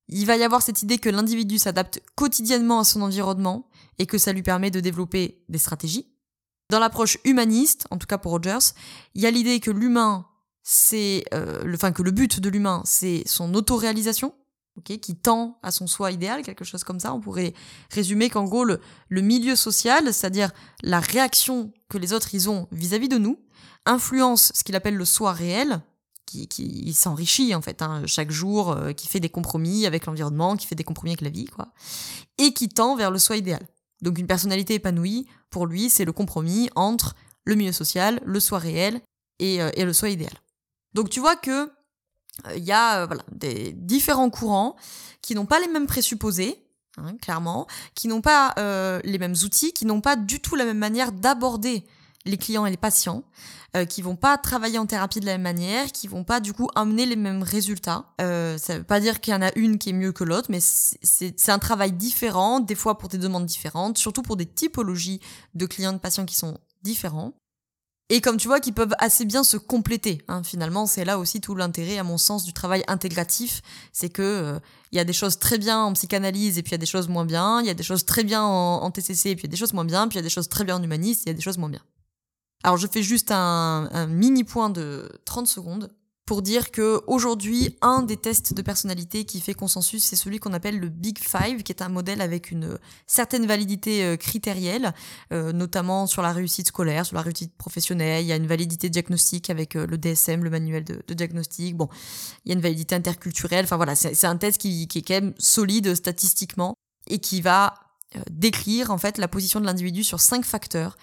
il 0.09 0.25
va 0.25 0.37
y 0.37 0.43
avoir 0.43 0.61
cette 0.61 0.83
idée 0.83 0.97
que 0.97 1.09
l'individu 1.09 1.57
s'adapte 1.57 2.01
quotidiennement 2.15 2.79
à 2.79 2.83
son 2.83 3.01
environnement 3.01 3.69
et 3.99 4.05
que 4.05 4.17
ça 4.17 4.33
lui 4.33 4.43
permet 4.43 4.71
de 4.71 4.79
développer 4.79 5.43
des 5.49 5.57
stratégies. 5.57 6.07
Dans 6.69 6.79
l'approche 6.79 7.17
humaniste, 7.23 7.87
en 7.91 7.97
tout 7.97 8.07
cas 8.07 8.17
pour 8.17 8.31
Rogers, 8.33 8.73
il 9.15 9.21
y 9.21 9.25
a 9.25 9.31
l'idée 9.31 9.59
que 9.59 9.71
l'humain, 9.71 10.27
c'est, 10.63 11.23
euh, 11.33 11.63
le, 11.63 11.75
enfin 11.75 11.91
que 11.91 12.03
le 12.03 12.11
but 12.11 12.39
de 12.39 12.49
l'humain, 12.49 12.81
c'est 12.85 13.23
son 13.25 13.53
autoréalisation, 13.53 14.33
ok, 14.77 14.99
qui 14.99 15.15
tend 15.15 15.59
à 15.63 15.71
son 15.71 15.87
soi 15.87 16.11
idéal, 16.11 16.43
quelque 16.43 16.65
chose 16.65 16.83
comme 16.83 16.99
ça. 16.99 17.13
On 17.13 17.21
pourrait 17.21 17.53
résumer 17.91 18.29
qu'en 18.29 18.43
gros 18.43 18.65
le, 18.65 18.79
milieu 19.09 19.55
social, 19.55 20.13
c'est-à-dire 20.13 20.51
la 20.83 20.99
réaction 20.99 21.71
que 21.89 21.97
les 21.97 22.13
autres 22.13 22.33
ils 22.33 22.49
ont 22.49 22.67
vis-à-vis 22.71 23.09
de 23.09 23.17
nous, 23.17 23.39
influence 23.85 24.51
ce 24.53 24.63
qu'il 24.63 24.75
appelle 24.75 24.95
le 24.95 25.05
soi 25.05 25.31
réel, 25.31 25.81
qui, 26.27 26.93
s'enrichit 26.93 27.55
en 27.55 27.61
fait 27.61 27.81
hein, 27.81 28.03
chaque 28.05 28.31
jour, 28.31 28.71
euh, 28.71 28.93
qui 28.93 29.07
fait 29.07 29.19
des 29.19 29.29
compromis 29.29 29.85
avec 29.85 30.05
l'environnement, 30.05 30.57
qui 30.57 30.67
fait 30.67 30.75
des 30.75 30.83
compromis 30.83 31.11
avec 31.11 31.21
la 31.21 31.29
vie, 31.29 31.45
quoi, 31.45 31.69
et 32.37 32.53
qui 32.53 32.69
tend 32.69 32.95
vers 32.95 33.11
le 33.11 33.19
soi 33.19 33.37
idéal. 33.37 33.65
Donc 34.01 34.19
une 34.19 34.27
personnalité 34.27 34.75
épanouie, 34.75 35.27
pour 35.49 35.65
lui, 35.65 35.89
c'est 35.89 36.05
le 36.05 36.11
compromis 36.11 36.69
entre 36.75 37.15
le 37.45 37.55
milieu 37.55 37.71
social, 37.71 38.21
le 38.25 38.39
soi 38.39 38.59
réel 38.59 39.01
et, 39.39 39.61
euh, 39.61 39.71
le 39.77 39.93
soi 39.93 40.09
idéal. 40.09 40.33
Donc 40.93 41.09
tu 41.09 41.19
vois 41.19 41.35
que 41.35 41.71
il 42.45 42.51
euh, 42.51 42.57
y 42.57 42.71
a 42.71 43.07
des 43.31 43.73
différents 43.73 44.29
courants 44.29 44.75
qui 45.21 45.33
n'ont 45.33 45.47
pas 45.47 45.59
les 45.59 45.67
mêmes 45.67 45.87
présupposés, 45.87 46.63
hein, 46.97 47.15
clairement, 47.21 47.67
qui 47.95 48.07
n'ont 48.07 48.21
pas 48.21 48.53
les 49.03 49.17
mêmes 49.17 49.35
outils, 49.43 49.73
qui 49.73 49.85
n'ont 49.85 50.01
pas 50.01 50.15
du 50.15 50.39
tout 50.39 50.55
la 50.55 50.65
même 50.65 50.77
manière 50.77 51.11
d'aborder 51.11 51.85
les 52.27 52.37
clients 52.37 52.65
et 52.65 52.69
les 52.69 52.77
patients, 52.77 53.23
euh, 53.75 53.85
qui 53.85 54.01
vont 54.01 54.15
pas 54.15 54.37
travailler 54.37 54.77
en 54.77 54.85
thérapie 54.85 55.19
de 55.19 55.25
la 55.25 55.33
même 55.33 55.41
manière, 55.41 55.91
qui 55.91 56.07
vont 56.07 56.23
pas 56.23 56.39
du 56.39 56.53
coup 56.53 56.69
amener 56.75 57.05
les 57.05 57.15
mêmes 57.15 57.43
résultats. 57.43 58.05
Euh, 58.21 58.57
ça 58.57 58.77
veut 58.77 58.83
pas 58.83 58.99
dire 58.99 59.19
qu'il 59.19 59.33
y 59.33 59.35
en 59.35 59.41
a 59.41 59.51
une 59.55 59.77
qui 59.77 59.89
est 59.89 59.93
mieux 59.93 60.11
que 60.11 60.23
l'autre, 60.23 60.47
mais 60.49 60.59
c'est 60.61 61.49
un 61.49 61.59
travail 61.59 61.91
différent, 61.91 62.59
des 62.59 62.75
fois 62.75 62.97
pour 62.97 63.09
des 63.09 63.17
demandes 63.17 63.45
différentes, 63.45 63.97
surtout 63.97 64.21
pour 64.21 64.37
des 64.37 64.45
typologies 64.45 65.19
de 65.55 65.65
clients 65.65 65.93
de 65.93 65.97
patients 65.97 66.25
qui 66.25 66.35
sont 66.35 66.57
différents. 66.83 67.33
Et 68.09 68.21
comme 68.21 68.37
tu 68.37 68.47
vois, 68.47 68.61
qui 68.61 68.71
peuvent 68.71 68.95
assez 68.99 69.25
bien 69.25 69.43
se 69.43 69.57
compléter. 69.57 70.21
Hein. 70.29 70.41
Finalement, 70.43 70.85
c'est 70.85 71.03
là 71.03 71.19
aussi 71.19 71.41
tout 71.41 71.55
l'intérêt, 71.55 71.97
à 71.97 72.03
mon 72.03 72.17
sens, 72.17 72.45
du 72.45 72.53
travail 72.53 72.83
intégratif. 72.87 73.61
C'est 73.91 74.09
que 74.09 74.21
euh, 74.21 74.59
il 74.93 74.97
y 74.97 74.99
a 74.99 75.03
des 75.03 75.13
choses 75.13 75.39
très 75.39 75.57
bien 75.57 75.79
en 75.83 75.91
psychanalyse 75.91 76.57
et 76.57 76.63
puis 76.63 76.69
il 76.69 76.73
y 76.73 76.75
a 76.75 76.79
des 76.79 76.85
choses 76.85 77.09
moins 77.09 77.25
bien. 77.25 77.59
Il 77.59 77.67
y 77.67 77.69
a 77.69 77.73
des 77.73 77.83
choses 77.83 78.05
très 78.05 78.23
bien 78.23 78.43
en, 78.43 78.89
TCC 78.91 79.31
et 79.31 79.35
puis 79.35 79.43
il 79.43 79.47
y 79.47 79.49
a 79.49 79.51
des 79.51 79.57
choses 79.57 79.73
moins 79.73 79.83
bien. 79.83 80.07
Puis 80.07 80.15
il 80.15 80.19
y 80.19 80.23
a 80.23 80.23
des 80.23 80.29
choses 80.29 80.47
très 80.47 80.63
bien 80.63 80.77
en 80.77 80.83
humaniste 80.83 81.21
et 81.21 81.23
il 81.25 81.33
y 81.33 81.35
a 81.35 81.35
des 81.35 81.41
choses 81.41 81.57
moins 81.57 81.69
bien. 81.69 81.81
Alors 82.63 82.77
je 82.77 82.87
fais 82.87 83.03
juste 83.03 83.31
un, 83.31 84.07
mini 84.07 84.43
point 84.43 84.69
de 84.69 85.09
30 85.25 85.47
secondes 85.47 85.89
pour 86.25 86.41
dire 86.41 86.71
que 86.71 87.01
aujourd'hui 87.07 87.77
un 87.81 88.01
des 88.01 88.17
tests 88.17 88.53
de 88.53 88.61
personnalité 88.61 89.23
qui 89.23 89.39
fait 89.39 89.53
consensus 89.53 90.03
c'est 90.03 90.17
celui 90.17 90.39
qu'on 90.39 90.51
appelle 90.51 90.77
le 90.77 90.89
Big 90.89 91.19
Five 91.19 91.63
qui 91.63 91.71
est 91.71 91.81
un 91.81 91.87
modèle 91.87 92.19
avec 92.19 92.51
une 92.51 92.77
certaine 93.05 93.45
validité 93.45 94.03
euh, 94.03 94.17
critérielle 94.17 94.93
euh, 95.31 95.53
notamment 95.53 96.05
sur 96.05 96.21
la 96.21 96.33
réussite 96.33 96.67
scolaire 96.67 97.05
sur 97.05 97.15
la 97.15 97.21
réussite 97.21 97.55
professionnelle. 97.55 98.25
Il 98.25 98.27
y 98.27 98.33
a 98.33 98.35
une 98.35 98.47
validité 98.47 98.89
diagnostique 98.89 99.49
avec 99.49 99.77
euh, 99.77 99.87
le 99.87 99.97
DSM 99.97 100.43
le 100.43 100.49
manuel 100.49 100.83
de, 100.83 101.13
diagnostic. 101.13 101.77
Bon 101.77 101.87
il 102.43 102.49
y 102.49 102.51
a 102.51 102.55
une 102.55 102.61
validité 102.61 102.95
interculturelle. 102.95 103.63
Enfin 103.63 103.77
voilà 103.77 103.95
c'est 103.95 104.25
un 104.25 104.37
test 104.37 104.59
qui, 104.59 104.89
qui 104.89 104.97
est 104.97 105.03
quand 105.03 105.13
même 105.13 105.33
solide 105.37 105.95
statistiquement 105.95 106.75
et 107.07 107.19
qui 107.19 107.41
va 107.41 107.75
décrire 108.29 108.91
en 108.91 108.97
fait 108.97 109.17
la 109.17 109.27
position 109.27 109.61
de 109.61 109.65
l'individu 109.65 110.03
sur 110.03 110.19
cinq 110.19 110.43
facteurs 110.43 110.97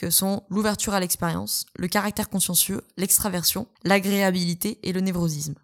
que 0.00 0.08
sont 0.08 0.44
l'ouverture 0.48 0.94
à 0.94 1.00
l'expérience, 1.00 1.66
le 1.76 1.86
caractère 1.86 2.30
consciencieux, 2.30 2.80
l'extraversion, 2.96 3.66
l'agréabilité 3.84 4.78
et 4.82 4.94
le 4.94 5.02
névrosisme. 5.02 5.56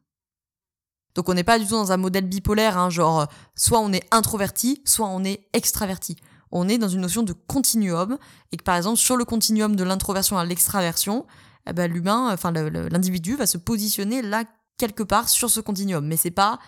Donc 1.15 1.31
on 1.31 1.35
n'est 1.35 1.43
pas 1.43 1.59
du 1.59 1.65
tout 1.65 1.73
dans 1.73 1.91
un 1.91 1.97
modèle 1.97 2.27
bipolaire, 2.27 2.77
hein, 2.77 2.91
genre 2.91 3.29
soit 3.55 3.81
on 3.81 3.95
est 3.95 4.07
introverti, 4.11 4.83
soit 4.85 5.09
on 5.09 5.25
est 5.25 5.49
extraverti. 5.55 6.17
On 6.53 6.69
est 6.69 6.77
dans 6.77 6.89
une 6.89 7.01
notion 7.01 7.23
de 7.23 7.33
continuum, 7.33 8.19
et 8.53 8.59
que 8.59 8.63
par 8.63 8.77
exemple 8.77 8.99
sur 8.99 9.17
le 9.17 9.25
continuum 9.25 9.75
de 9.75 9.85
l'introversion 9.85 10.37
à 10.37 10.45
l'extraversion, 10.45 11.25
eh 11.67 11.73
ben, 11.73 11.91
l'humain, 11.91 12.31
enfin 12.31 12.53
l'individu 12.53 13.37
va 13.37 13.47
se 13.47 13.57
positionner 13.57 14.21
là 14.21 14.45
quelque 14.77 15.03
part 15.03 15.31
sur 15.31 15.49
ce 15.49 15.61
continuum. 15.61 16.07
Mais 16.07 16.19
c'est 16.19 16.31
pas 16.31 16.59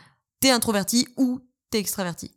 t'es 0.40 0.50
introverti 0.50 1.06
ou 1.18 1.40
t'es 1.70 1.80
extraverti. 1.80 2.32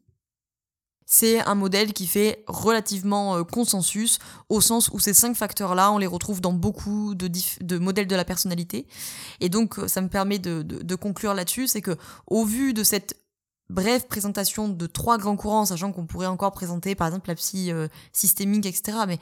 C'est 1.14 1.42
un 1.42 1.56
modèle 1.56 1.92
qui 1.92 2.08
fait 2.08 2.42
relativement 2.48 3.36
euh, 3.36 3.44
consensus, 3.44 4.18
au 4.48 4.62
sens 4.62 4.90
où 4.94 5.00
ces 5.00 5.14
cinq 5.14 5.36
facteurs-là, 5.36 5.92
on 5.92 5.98
les 5.98 6.08
retrouve 6.08 6.40
dans 6.40 6.54
beaucoup 6.54 7.16
de, 7.16 7.78
modèles 7.78 8.08
de 8.08 8.16
la 8.16 8.24
personnalité. 8.24 8.88
Et 9.42 9.50
donc, 9.50 9.78
euh, 9.78 9.90
ça 9.90 10.00
me 10.00 10.08
permet 10.08 10.40
de, 10.40 10.96
conclure 10.96 11.34
là-dessus, 11.34 11.68
c'est 11.68 11.82
que, 11.82 11.98
au 12.28 12.46
vu 12.46 12.74
de 12.74 12.86
cette 12.86 13.18
brève 13.70 14.08
présentation 14.08 14.70
de 14.70 14.88
trois 14.88 15.18
grands 15.18 15.36
courants, 15.36 15.66
sachant 15.66 15.92
qu'on 15.92 16.06
pourrait 16.06 16.28
encore 16.28 16.54
présenter, 16.54 16.96
par 16.96 17.08
exemple, 17.08 17.28
la 17.28 17.36
psy 17.36 17.74
euh, 17.74 17.90
systémique, 18.14 18.66
etc., 18.66 19.00
mais 19.06 19.20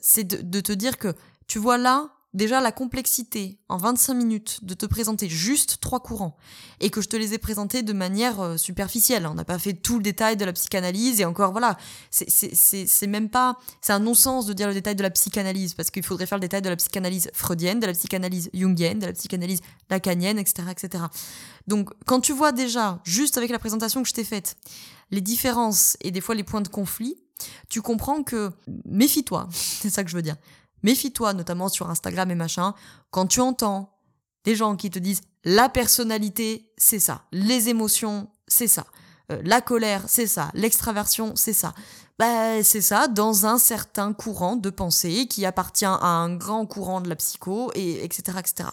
c'est 0.00 0.24
de 0.24 0.60
te 0.60 0.72
dire 0.72 0.98
que, 0.98 1.14
tu 1.46 1.60
vois 1.60 1.78
là, 1.78 2.10
déjà 2.34 2.60
la 2.60 2.72
complexité 2.72 3.58
en 3.68 3.76
25 3.76 4.14
minutes 4.14 4.64
de 4.64 4.74
te 4.74 4.86
présenter 4.86 5.28
juste 5.28 5.78
trois 5.80 6.00
courants 6.00 6.36
et 6.80 6.90
que 6.90 7.00
je 7.00 7.08
te 7.08 7.16
les 7.16 7.34
ai 7.34 7.38
présentés 7.38 7.82
de 7.82 7.92
manière 7.92 8.40
euh, 8.40 8.56
superficielle. 8.56 9.26
On 9.26 9.34
n'a 9.34 9.44
pas 9.44 9.58
fait 9.58 9.74
tout 9.74 9.96
le 9.96 10.02
détail 10.02 10.36
de 10.36 10.44
la 10.44 10.52
psychanalyse 10.52 11.20
et 11.20 11.24
encore 11.24 11.52
voilà, 11.52 11.76
c'est 12.10 13.06
même 13.06 13.28
pas, 13.28 13.58
c'est 13.80 13.92
un 13.92 13.98
non-sens 13.98 14.46
de 14.46 14.52
dire 14.52 14.68
le 14.68 14.74
détail 14.74 14.96
de 14.96 15.02
la 15.02 15.10
psychanalyse 15.10 15.74
parce 15.74 15.90
qu'il 15.90 16.02
faudrait 16.02 16.26
faire 16.26 16.38
le 16.38 16.42
détail 16.42 16.62
de 16.62 16.68
la 16.68 16.76
psychanalyse 16.76 17.30
freudienne, 17.34 17.80
de 17.80 17.86
la 17.86 17.92
psychanalyse 17.92 18.50
jungienne, 18.54 18.98
de 18.98 19.06
la 19.06 19.12
psychanalyse 19.12 19.60
lacanienne, 19.90 20.38
etc., 20.38 20.68
etc. 20.70 21.04
Donc 21.66 21.90
quand 22.06 22.20
tu 22.20 22.32
vois 22.32 22.52
déjà, 22.52 23.00
juste 23.04 23.36
avec 23.36 23.50
la 23.50 23.58
présentation 23.58 24.02
que 24.02 24.08
je 24.08 24.14
t'ai 24.14 24.24
faite, 24.24 24.56
les 25.10 25.20
différences 25.20 25.96
et 26.00 26.10
des 26.10 26.20
fois 26.20 26.34
les 26.34 26.44
points 26.44 26.62
de 26.62 26.68
conflit, 26.68 27.16
tu 27.68 27.82
comprends 27.82 28.22
que 28.22 28.50
méfie-toi, 28.86 29.48
c'est 29.52 29.90
ça 29.90 30.04
que 30.04 30.10
je 30.10 30.16
veux 30.16 30.22
dire. 30.22 30.36
Méfie-toi, 30.82 31.34
notamment 31.34 31.68
sur 31.68 31.90
Instagram 31.90 32.30
et 32.30 32.34
machin, 32.34 32.74
quand 33.10 33.26
tu 33.26 33.40
entends 33.40 33.90
des 34.44 34.56
gens 34.56 34.76
qui 34.76 34.90
te 34.90 34.98
disent 34.98 35.22
la 35.44 35.68
personnalité, 35.68 36.72
c'est 36.76 36.98
ça, 36.98 37.24
les 37.32 37.68
émotions, 37.68 38.28
c'est 38.46 38.68
ça, 38.68 38.86
euh, 39.30 39.40
la 39.44 39.60
colère, 39.60 40.04
c'est 40.06 40.26
ça, 40.26 40.50
l'extraversion, 40.54 41.34
c'est 41.36 41.52
ça. 41.52 41.74
Bah, 42.18 42.62
c'est 42.62 42.80
ça, 42.80 43.08
dans 43.08 43.46
un 43.46 43.58
certain 43.58 44.12
courant 44.12 44.56
de 44.56 44.70
pensée 44.70 45.26
qui 45.26 45.46
appartient 45.46 45.84
à 45.84 46.06
un 46.06 46.36
grand 46.36 46.66
courant 46.66 47.00
de 47.00 47.08
la 47.08 47.16
psycho, 47.16 47.72
et 47.74 48.04
etc., 48.04 48.38
etc. 48.38 48.68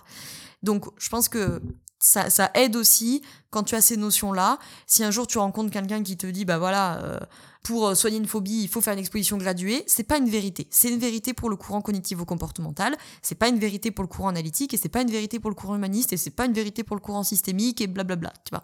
Donc, 0.62 0.86
je 0.98 1.10
pense 1.10 1.30
que 1.30 1.62
ça, 2.00 2.30
ça 2.30 2.50
aide 2.54 2.76
aussi 2.76 3.22
quand 3.52 3.64
tu 3.64 3.76
as 3.76 3.82
ces 3.82 3.98
notions-là. 3.98 4.58
Si 4.88 5.04
un 5.04 5.12
jour 5.12 5.28
tu 5.28 5.38
rencontres 5.38 5.72
quelqu'un 5.72 6.02
qui 6.02 6.18
te 6.18 6.28
dit, 6.28 6.46
bah 6.46 6.58
voilà, 6.58 7.04
euh, 7.04 7.20
pour 7.64 7.88
euh, 7.88 7.96
soigner 7.96 8.18
une 8.18 8.28
phobie, 8.28 8.64
il 8.64 8.68
faut 8.70 8.82
faire 8.82 8.94
une 8.94 9.00
exposition 9.00 9.38
graduée, 9.38 9.84
c'est 9.86 10.04
pas 10.04 10.18
une 10.18 10.30
vérité. 10.30 10.68
C'est 10.70 10.90
une 10.90 11.00
vérité 11.00 11.34
pour 11.34 11.50
le 11.50 11.56
courant 11.56 11.82
cognitivo-comportemental, 11.82 12.98
c'est 13.22 13.36
pas 13.36 13.50
une 13.50 13.60
vérité 13.60 13.92
pour 13.92 14.04
le 14.04 14.08
courant 14.08 14.30
analytique, 14.30 14.74
et 14.74 14.78
c'est 14.78 14.90
pas 14.90 15.02
une 15.02 15.12
vérité 15.12 15.40
pour 15.40 15.50
le 15.50 15.56
courant 15.56 15.76
humaniste, 15.76 16.14
et 16.14 16.18
c'est 16.18 16.30
pas 16.30 16.46
une 16.46 16.54
vérité 16.54 16.84
pour 16.84 16.96
le 16.96 17.02
courant 17.02 17.24
systémique, 17.24 17.82
et 17.82 17.88
blablabla, 17.88 18.34
tu 18.46 18.52
vois. 18.52 18.64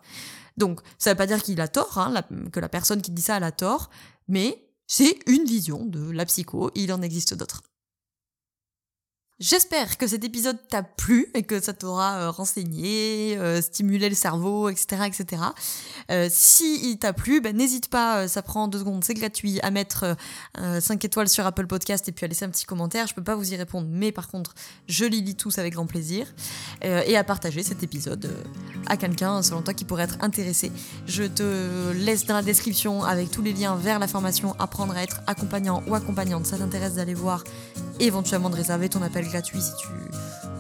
Donc, 0.58 0.80
ça 0.98 1.12
veut 1.12 1.17
pas 1.17 1.28
dire 1.28 1.43
qu'il 1.43 1.60
a 1.60 1.67
tort, 1.67 1.98
hein, 1.98 2.13
que 2.52 2.60
la 2.60 2.69
personne 2.69 3.02
qui 3.02 3.12
dit 3.12 3.21
ça, 3.21 3.38
elle 3.38 3.43
a 3.43 3.52
tort, 3.52 3.89
mais 4.30 4.65
c'est 4.88 5.19
une 5.28 5.43
vision 5.43 5.86
de 5.86 6.12
la 6.12 6.26
psycho, 6.26 6.71
il 6.76 6.93
en 6.93 7.02
existe 7.02 7.34
d'autres. 7.34 7.63
J'espère 9.39 9.98
que 9.98 10.08
cet 10.08 10.24
épisode 10.24 10.58
t'a 10.69 10.82
plu 10.82 11.28
et 11.34 11.43
que 11.43 11.60
ça 11.60 11.74
t'aura 11.74 12.19
euh, 12.19 12.32
renseigné, 12.32 13.38
euh, 13.38 13.62
stimulé 13.62 14.08
le 14.08 14.15
cerveau, 14.15 14.69
etc. 14.69 15.04
etc. 15.08 15.41
Euh, 16.10 16.30
si 16.32 16.89
il 16.89 16.98
t'a 17.00 17.12
plu, 17.12 17.41
ben, 17.41 17.54
n'hésite 17.54 17.89
pas, 17.89 18.30
ça 18.30 18.41
prend 18.41 18.69
deux 18.69 18.80
secondes, 18.80 19.04
c'est 19.04 19.13
gratuit, 19.13 19.60
à 19.62 19.71
mettre 19.71 20.15
5 20.58 21.04
étoiles 21.04 21.28
sur 21.28 21.45
Apple 21.45 21.67
Podcast 21.67 22.08
et 22.08 22.13
puis 22.13 22.24
à 22.24 22.28
laisser 22.30 22.45
un 22.45 22.50
petit 22.50 22.65
commentaire. 22.65 23.08
Je 23.08 23.13
peux 23.13 23.24
pas 23.24 23.36
vous 23.36 23.54
y 23.54 23.58
répondre, 23.58 23.88
mais 23.89 24.13
par 24.13 24.30
contre, 24.30 24.54
je 24.88 25.04
les 25.04 25.19
lis 25.19 25.36
tous 25.36 25.58
avec 25.58 25.74
grand 25.74 25.86
plaisir. 25.86 26.34
et 26.82 27.17
à 27.17 27.24
partager 27.26 27.62
cet 27.62 27.84
épisode 27.84 28.32
à 28.88 28.98
quelqu'un, 28.98 29.41
selon 29.41 29.62
toi, 29.62 29.74
qui 29.74 29.86
pourrait 29.86 30.04
être 30.04 30.17
intéressé. 30.21 30.71
Je 31.08 31.24
te 31.24 31.91
laisse 31.91 32.26
dans 32.26 32.36
la 32.36 32.41
description 32.41 33.04
avec 33.04 33.32
tous 33.32 33.41
les 33.41 33.54
liens 33.54 33.76
vers 33.76 34.00
la 34.00 34.08
formation 34.08 34.56
Apprendre 34.60 34.95
à 34.95 35.04
être 35.04 35.21
accompagnant 35.28 35.84
ou 35.88 35.95
accompagnante. 35.95 36.45
Ça 36.45 36.58
t'intéresse 36.58 36.95
d'aller 36.95 37.13
voir 37.13 37.43
éventuellement 38.00 38.50
de 38.50 38.56
réserver 38.56 38.89
ton 38.89 39.02
appel 39.02 39.28
gratuit 39.28 39.62
si 39.62 39.71
tu 39.78 39.88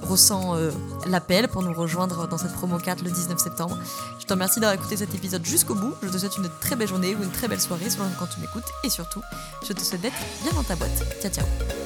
ressens 0.05 0.55
euh, 0.55 0.71
l'appel 1.07 1.47
pour 1.47 1.63
nous 1.63 1.73
rejoindre 1.73 2.27
dans 2.27 2.37
cette 2.37 2.53
promo 2.53 2.77
4 2.77 3.03
le 3.03 3.11
19 3.11 3.39
septembre. 3.39 3.77
Je 4.19 4.25
te 4.25 4.33
remercie 4.33 4.59
d'avoir 4.59 4.75
écouté 4.75 4.97
cet 4.97 5.13
épisode 5.13 5.45
jusqu'au 5.45 5.75
bout. 5.75 5.93
Je 6.03 6.09
te 6.09 6.17
souhaite 6.17 6.37
une 6.37 6.49
très 6.61 6.75
belle 6.75 6.87
journée 6.87 7.15
ou 7.15 7.23
une 7.23 7.31
très 7.31 7.47
belle 7.47 7.61
soirée 7.61 7.89
selon 7.89 8.05
quand 8.19 8.27
tu 8.27 8.39
m'écoutes. 8.39 8.69
Et 8.83 8.89
surtout, 8.89 9.21
je 9.67 9.73
te 9.73 9.81
souhaite 9.81 10.01
d'être 10.01 10.15
bien 10.43 10.53
dans 10.53 10.63
ta 10.63 10.75
boîte. 10.75 11.03
Ciao 11.21 11.31
ciao 11.31 11.84